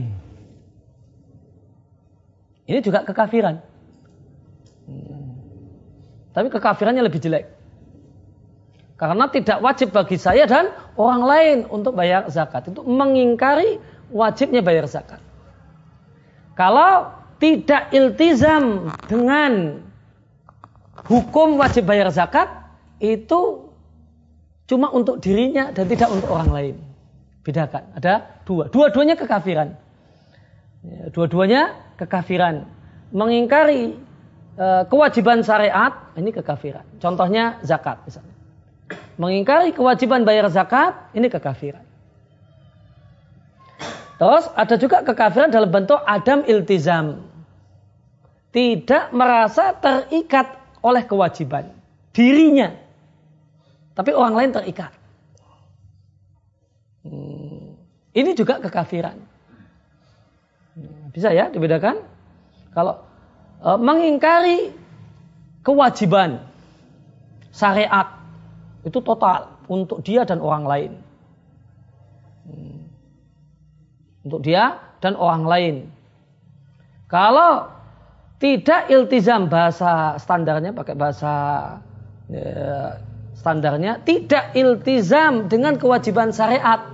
Ini 2.71 2.81
juga 2.81 3.03
kekafiran. 3.03 3.70
Tapi 6.31 6.47
kekafirannya 6.49 7.03
lebih 7.03 7.19
jelek. 7.19 7.45
Karena 9.01 9.33
tidak 9.33 9.65
wajib 9.65 9.97
bagi 9.97 10.21
saya 10.21 10.45
dan 10.45 10.77
orang 11.01 11.23
lain 11.25 11.59
untuk 11.73 11.97
bayar 11.97 12.29
zakat. 12.29 12.69
Itu 12.69 12.85
mengingkari 12.85 13.81
wajibnya 14.13 14.61
bayar 14.61 14.85
zakat. 14.85 15.25
Kalau 16.53 17.17
tidak 17.41 17.89
iltizam 17.97 18.93
dengan 19.09 19.81
hukum 21.09 21.57
wajib 21.57 21.89
bayar 21.89 22.13
zakat 22.13 22.53
itu 23.01 23.73
cuma 24.69 24.93
untuk 24.93 25.25
dirinya 25.25 25.73
dan 25.73 25.89
tidak 25.89 26.13
untuk 26.13 26.29
orang 26.29 26.51
lain. 26.53 26.77
Bedakan. 27.41 27.97
Ada 27.97 28.45
dua. 28.45 28.69
Dua-duanya 28.69 29.17
kekafiran. 29.17 29.81
Ya, 30.85 31.09
dua-duanya 31.09 31.73
kekafiran. 31.97 32.69
Mengingkari 33.17 33.97
e, 34.57 34.67
kewajiban 34.89 35.43
syariat 35.45 36.15
ini 36.17 36.31
kekafiran. 36.35 36.87
Contohnya 37.03 37.59
zakat 37.63 38.03
misalnya. 38.07 38.35
Mengingkari 39.21 39.77
kewajiban 39.77 40.25
bayar 40.25 40.49
zakat 40.49 41.13
ini 41.13 41.29
kekafiran. 41.29 41.85
Terus 44.21 44.53
ada 44.53 44.77
juga 44.77 45.01
kekafiran 45.01 45.49
dalam 45.49 45.73
bentuk 45.73 46.01
adam 46.05 46.45
iltizam. 46.45 47.25
Tidak 48.51 49.15
merasa 49.17 49.73
terikat 49.79 50.61
oleh 50.85 51.07
kewajiban. 51.07 51.73
Dirinya. 52.13 52.75
Tapi 53.97 54.11
orang 54.13 54.35
lain 54.37 54.51
terikat. 54.53 54.93
Hmm. 57.05 57.79
Ini 58.13 58.35
juga 58.35 58.59
kekafiran. 58.61 59.17
Bisa 61.11 61.35
ya 61.35 61.51
dibedakan? 61.51 62.03
Kalau 62.71 63.03
mengingkari 63.61 64.73
kewajiban 65.61 66.45
syariat 67.53 68.17
itu 68.85 68.99
total 69.05 69.61
untuk 69.69 70.01
dia 70.01 70.25
dan 70.25 70.41
orang 70.41 70.65
lain. 70.65 70.93
Hmm 72.49 72.81
untuk 74.25 74.45
dia 74.45 74.81
dan 75.01 75.17
orang 75.17 75.45
lain. 75.49 75.75
Kalau 77.09 77.73
tidak 78.41 78.89
iltizam 78.89 79.51
bahasa 79.51 80.17
standarnya 80.21 80.73
pakai 80.73 80.97
bahasa 80.97 81.33
ya, 82.31 83.01
standarnya 83.37 84.01
tidak 84.05 84.57
iltizam 84.57 85.49
dengan 85.49 85.77
kewajiban 85.77 86.33
syariat 86.33 86.89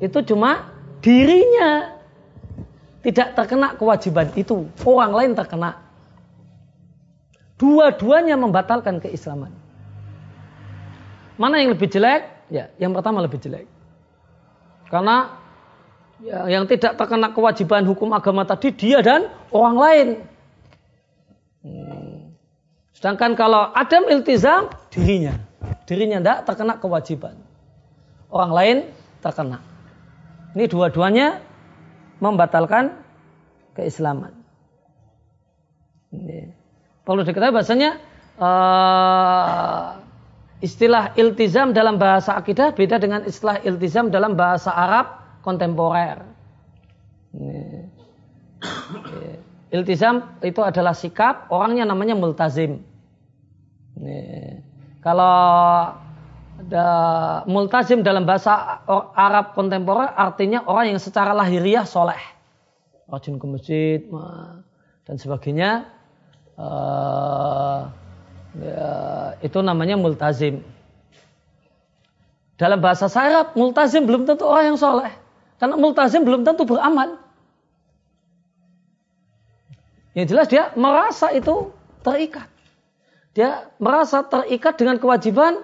itu 0.00 0.18
cuma 0.28 0.72
dirinya 1.00 1.95
tidak 3.06 3.38
terkena 3.38 3.78
kewajiban 3.78 4.34
itu 4.34 4.66
orang 4.82 5.14
lain 5.14 5.32
terkena 5.38 5.78
dua-duanya 7.54 8.34
membatalkan 8.34 8.98
keislaman 8.98 9.54
mana 11.38 11.62
yang 11.62 11.70
lebih 11.78 11.86
jelek 11.86 12.50
ya 12.50 12.66
yang 12.82 12.90
pertama 12.90 13.22
lebih 13.22 13.38
jelek 13.38 13.70
karena 14.90 15.46
ya, 16.22 16.46
yang 16.48 16.64
tidak 16.68 16.94
terkena 16.94 17.32
kewajiban 17.34 17.82
hukum 17.84 18.12
agama 18.14 18.46
tadi 18.46 18.72
dia 18.72 19.02
dan 19.02 19.28
orang 19.50 19.76
lain. 19.76 20.08
Hmm. 21.66 22.32
Sedangkan 22.96 23.36
kalau 23.36 23.74
Adam 23.76 24.08
iltizam 24.08 24.72
dirinya, 24.88 25.36
dirinya 25.84 26.18
tidak 26.22 26.38
terkena 26.48 26.74
kewajiban. 26.80 27.34
Orang 28.32 28.52
lain 28.54 28.76
terkena. 29.20 29.60
Ini 30.56 30.64
dua-duanya 30.70 31.44
membatalkan 32.22 32.96
keislaman. 33.76 34.32
Perlu 37.06 37.22
diketahui 37.22 37.54
bahasanya 37.54 38.00
uh, 38.40 40.00
istilah 40.64 41.12
iltizam 41.14 41.76
dalam 41.76 42.00
bahasa 42.00 42.34
akidah 42.34 42.72
beda 42.72 42.96
dengan 42.96 43.28
istilah 43.28 43.60
iltizam 43.62 44.08
dalam 44.08 44.34
bahasa 44.34 44.72
Arab 44.72 45.20
kontemporer. 45.44 46.24
Iltizam 49.70 50.40
itu 50.40 50.64
adalah 50.64 50.96
sikap, 50.96 51.52
orangnya 51.52 51.84
namanya 51.84 52.16
multazim. 52.16 52.80
Kalau 55.04 55.36
ada 56.56 56.88
multazim 57.44 58.00
dalam 58.00 58.24
bahasa 58.24 58.80
Arab 59.12 59.52
kontemporer 59.52 60.08
artinya 60.08 60.64
orang 60.64 60.96
yang 60.96 61.00
secara 61.00 61.36
lahiriah 61.36 61.84
soleh. 61.84 62.18
Rajin 63.06 63.36
ke 63.36 63.46
masjid 63.46 64.00
dan 65.04 65.16
sebagainya. 65.20 65.86
Uh, 66.56 67.92
ya, 68.56 68.90
itu 69.44 69.60
namanya 69.60 70.00
multazim. 70.00 70.64
Dalam 72.56 72.80
bahasa 72.80 73.12
Arab, 73.20 73.52
multazim 73.52 74.08
belum 74.08 74.24
tentu 74.24 74.48
orang 74.48 74.72
yang 74.72 74.78
soleh. 74.80 75.12
Karena 75.60 75.76
multazim 75.76 76.24
belum 76.24 76.40
tentu 76.40 76.64
beramal. 76.64 77.20
Yang 80.16 80.26
jelas 80.32 80.46
dia 80.48 80.64
merasa 80.72 81.28
itu 81.36 81.76
terikat. 82.00 82.48
Dia 83.36 83.68
merasa 83.76 84.24
terikat 84.24 84.80
dengan 84.80 84.96
kewajiban 84.96 85.60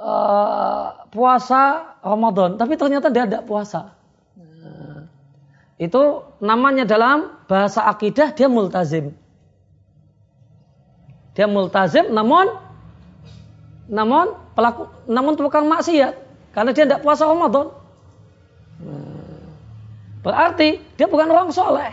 uh, 0.00 1.08
puasa 1.10 1.96
Ramadan. 2.04 2.60
Tapi 2.60 2.76
ternyata 2.76 3.08
dia 3.12 3.24
tidak 3.24 3.44
puasa. 3.48 3.96
Itu 5.76 6.24
namanya 6.40 6.88
dalam 6.88 7.36
bahasa 7.44 7.84
akidah 7.84 8.32
dia 8.32 8.48
multazim. 8.48 9.12
Dia 11.36 11.44
multazim 11.44 12.08
namun 12.16 12.48
namun 13.86 14.32
pelaku 14.56 14.88
namun 15.04 15.36
tukang 15.36 15.68
maksiat 15.68 16.16
karena 16.56 16.70
dia 16.72 16.88
tidak 16.88 17.04
puasa 17.04 17.28
Ramadan. 17.28 17.76
Berarti 20.24 20.80
dia 20.96 21.06
bukan 21.06 21.28
orang 21.28 21.52
soleh. 21.52 21.92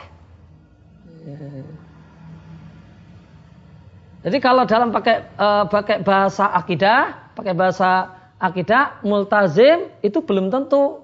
Jadi 4.23 4.37
kalau 4.39 4.63
dalam 4.63 4.95
pakai 4.95 5.27
uh, 5.35 5.67
pakai 5.67 5.99
bahasa 5.99 6.47
akidah, 6.55 7.22
pakai 7.33 7.53
bahasa 7.53 8.13
akidah, 8.39 9.03
multazim 9.05 9.89
itu 10.05 10.21
belum 10.21 10.49
tentu 10.53 11.03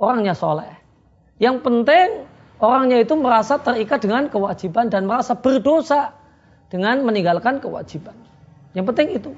orangnya 0.00 0.36
soleh. 0.36 0.70
Yang 1.40 1.64
penting 1.64 2.08
orangnya 2.60 3.00
itu 3.00 3.16
merasa 3.16 3.56
terikat 3.56 4.04
dengan 4.04 4.28
kewajiban 4.28 4.92
dan 4.92 5.08
merasa 5.08 5.36
berdosa 5.36 6.12
dengan 6.68 7.02
meninggalkan 7.04 7.58
kewajiban. 7.58 8.14
Yang 8.76 8.84
penting 8.92 9.08
itu. 9.16 9.30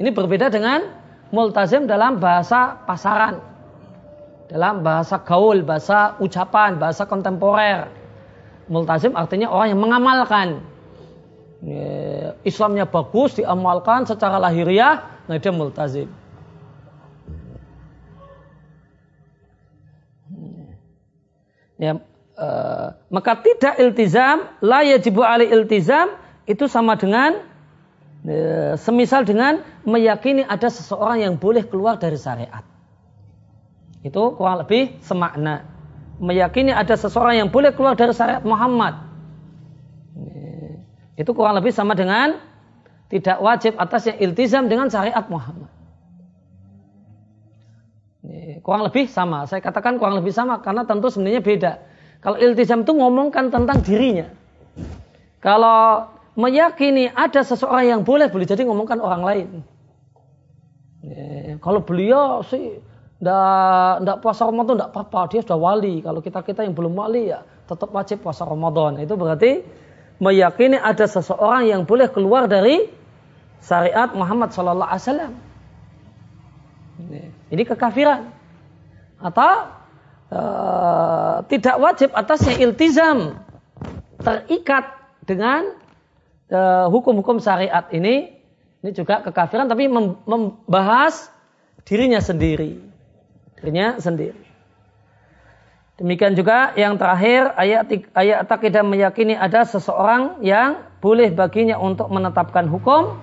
Ini 0.00 0.10
berbeda 0.10 0.48
dengan 0.48 0.88
multazim 1.34 1.84
dalam 1.84 2.22
bahasa 2.22 2.78
pasaran 2.88 3.54
dalam 4.48 4.84
bahasa 4.84 5.20
gaul, 5.24 5.64
bahasa 5.64 6.16
ucapan, 6.20 6.76
bahasa 6.76 7.08
kontemporer. 7.08 7.88
Multazim 8.68 9.16
artinya 9.16 9.52
orang 9.52 9.76
yang 9.76 9.80
mengamalkan. 9.80 10.48
Islamnya 12.42 12.90
bagus, 12.90 13.38
diamalkan 13.38 14.08
secara 14.08 14.42
lahiriah, 14.42 15.22
nah 15.30 15.38
dia 15.38 15.54
multazim. 15.54 16.10
Ya, 21.78 21.98
uh, 22.38 22.86
maka 23.10 23.38
tidak 23.42 23.78
iltizam, 23.78 24.46
la 24.62 24.82
yajibu 24.82 25.22
ali 25.22 25.50
iltizam, 25.50 26.14
itu 26.46 26.66
sama 26.66 26.98
dengan 26.98 27.42
uh, 28.26 28.74
semisal 28.78 29.26
dengan 29.26 29.62
meyakini 29.86 30.42
ada 30.46 30.70
seseorang 30.70 31.22
yang 31.22 31.34
boleh 31.38 31.66
keluar 31.66 31.98
dari 31.98 32.18
syariat. 32.18 32.62
Itu 34.04 34.36
kurang 34.36 34.66
lebih 34.66 35.00
semakna. 35.00 35.66
Meyakini 36.20 36.70
ada 36.70 36.94
seseorang 36.94 37.42
yang 37.42 37.48
boleh 37.50 37.74
keluar 37.74 37.98
dari 37.98 38.14
syariat 38.14 38.44
Muhammad. 38.44 39.13
Itu 41.14 41.30
kurang 41.32 41.58
lebih 41.58 41.70
sama 41.70 41.94
dengan 41.94 42.38
tidak 43.06 43.38
wajib 43.38 43.78
atasnya 43.78 44.18
iltizam 44.18 44.66
dengan 44.66 44.90
syariat 44.90 45.22
Muhammad. 45.30 45.70
Kurang 48.64 48.88
lebih 48.88 49.06
sama. 49.06 49.44
Saya 49.44 49.60
katakan 49.60 50.00
kurang 50.00 50.18
lebih 50.18 50.32
sama 50.32 50.58
karena 50.64 50.88
tentu 50.88 51.12
sebenarnya 51.12 51.44
beda. 51.44 51.72
Kalau 52.24 52.40
iltizam 52.40 52.82
itu 52.82 52.96
ngomongkan 52.96 53.52
tentang 53.52 53.84
dirinya. 53.84 54.32
Kalau 55.44 56.08
meyakini 56.34 57.12
ada 57.12 57.44
seseorang 57.44 57.84
yang 57.84 58.00
boleh, 58.00 58.32
boleh 58.32 58.48
jadi 58.48 58.64
ngomongkan 58.64 58.98
orang 58.98 59.22
lain. 59.22 59.48
Kalau 61.60 61.84
beliau 61.84 62.40
sih 62.48 62.80
Nggak, 63.24 63.92
nggak 64.04 64.18
puasa 64.20 64.42
Ramadan 64.44 64.74
nggak 64.76 64.90
apa-apa, 64.92 65.20
dia 65.32 65.40
sudah 65.40 65.56
wali. 65.56 66.04
Kalau 66.04 66.20
kita-kita 66.20 66.60
yang 66.60 66.76
belum 66.76 66.92
wali 66.92 67.32
ya 67.32 67.40
tetap 67.64 67.88
wajib 67.88 68.20
puasa 68.20 68.44
Ramadan. 68.44 69.00
Itu 69.00 69.16
berarti 69.16 69.64
meyakini 70.22 70.78
ada 70.78 71.06
seseorang 71.06 71.66
yang 71.66 71.82
boleh 71.86 72.06
keluar 72.10 72.46
dari 72.46 72.86
syariat 73.64 74.12
Muhammad 74.12 74.52
Sallallahu 74.52 74.90
Alaihi 74.90 75.04
Wasallam. 75.08 75.32
Ini 77.50 77.62
kekafiran. 77.64 78.30
Atau 79.18 79.52
uh, 80.30 81.36
tidak 81.48 81.76
wajib 81.80 82.10
atasnya 82.12 82.60
iltizam 82.60 83.40
terikat 84.20 84.84
dengan 85.24 85.74
uh, 86.52 86.86
hukum-hukum 86.92 87.40
syariat 87.40 87.88
ini. 87.90 88.36
Ini 88.84 88.92
juga 88.92 89.24
kekafiran 89.24 89.64
tapi 89.64 89.88
membahas 90.28 91.32
dirinya 91.88 92.20
sendiri. 92.20 92.76
Dirinya 93.56 93.96
sendiri. 93.96 94.36
Demikian 95.94 96.34
juga 96.34 96.74
yang 96.74 96.98
terakhir 96.98 97.54
ayat 97.54 97.86
ayat 98.18 98.50
takidah 98.50 98.82
meyakini 98.82 99.38
ada 99.38 99.62
seseorang 99.62 100.42
yang 100.42 100.82
boleh 100.98 101.30
baginya 101.30 101.78
untuk 101.78 102.10
menetapkan 102.10 102.66
hukum 102.66 103.14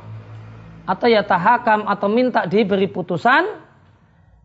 atau 0.87 1.07
ya 1.11 1.19
tahakam 1.27 1.83
atau 1.83 2.07
minta 2.07 2.47
diberi 2.47 2.87
putusan. 2.87 3.59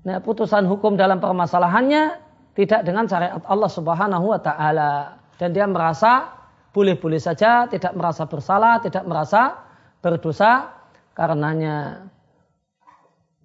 Nah, 0.03 0.19
putusan 0.23 0.67
hukum 0.67 0.99
dalam 0.99 1.23
permasalahannya 1.23 2.19
tidak 2.59 2.83
dengan 2.83 3.07
syariat 3.07 3.39
Allah 3.47 3.71
Subhanahu 3.71 4.35
wa 4.35 4.41
taala 4.43 5.23
dan 5.39 5.55
dia 5.55 5.71
merasa 5.71 6.35
boleh-boleh 6.75 7.23
saja, 7.23 7.71
tidak 7.71 7.95
merasa 7.95 8.27
bersalah, 8.27 8.83
tidak 8.83 9.07
merasa 9.07 9.55
berdosa 10.03 10.75
karenanya. 11.15 12.11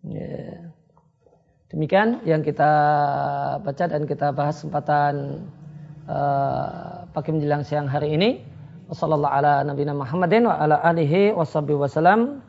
Yeah. 0.01 0.70
Demikian 1.71 2.19
yang 2.27 2.43
kita 2.43 2.71
baca 3.63 3.85
dan 3.87 4.03
kita 4.03 4.35
bahas 4.35 4.59
kesempatan 4.59 5.47
uh, 6.03 7.07
pagi 7.15 7.31
menjelang 7.31 7.63
siang 7.63 7.87
hari 7.87 8.11
ini. 8.11 8.43
Wassalamualaikum 8.91 9.39
ala 9.39 9.63
nabiyina 9.63 9.95
Muhammadin 9.95 10.51
wa 10.51 10.59
ala 10.59 10.83
alihi 10.83 11.31
washabihi 11.31 11.79
wasallam. 11.79 12.43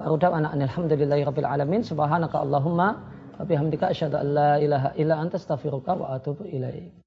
Wa 0.00 0.08
alhamdulillahi 0.08 1.28
rabbil 1.28 1.44
alamin. 1.44 1.84
Subhanaka 1.84 2.40
Allahumma 2.40 3.04
wa 3.36 3.44
bihamdika 3.44 3.92
asyhadu 3.92 4.16
an 4.16 4.26
la 4.32 4.52
ilaha 4.56 4.96
illa 4.96 5.20
anta 5.20 5.36
astaghfiruka 5.36 5.92
wa 6.00 6.16
atubu 6.16 6.48
ilaik. 6.48 7.03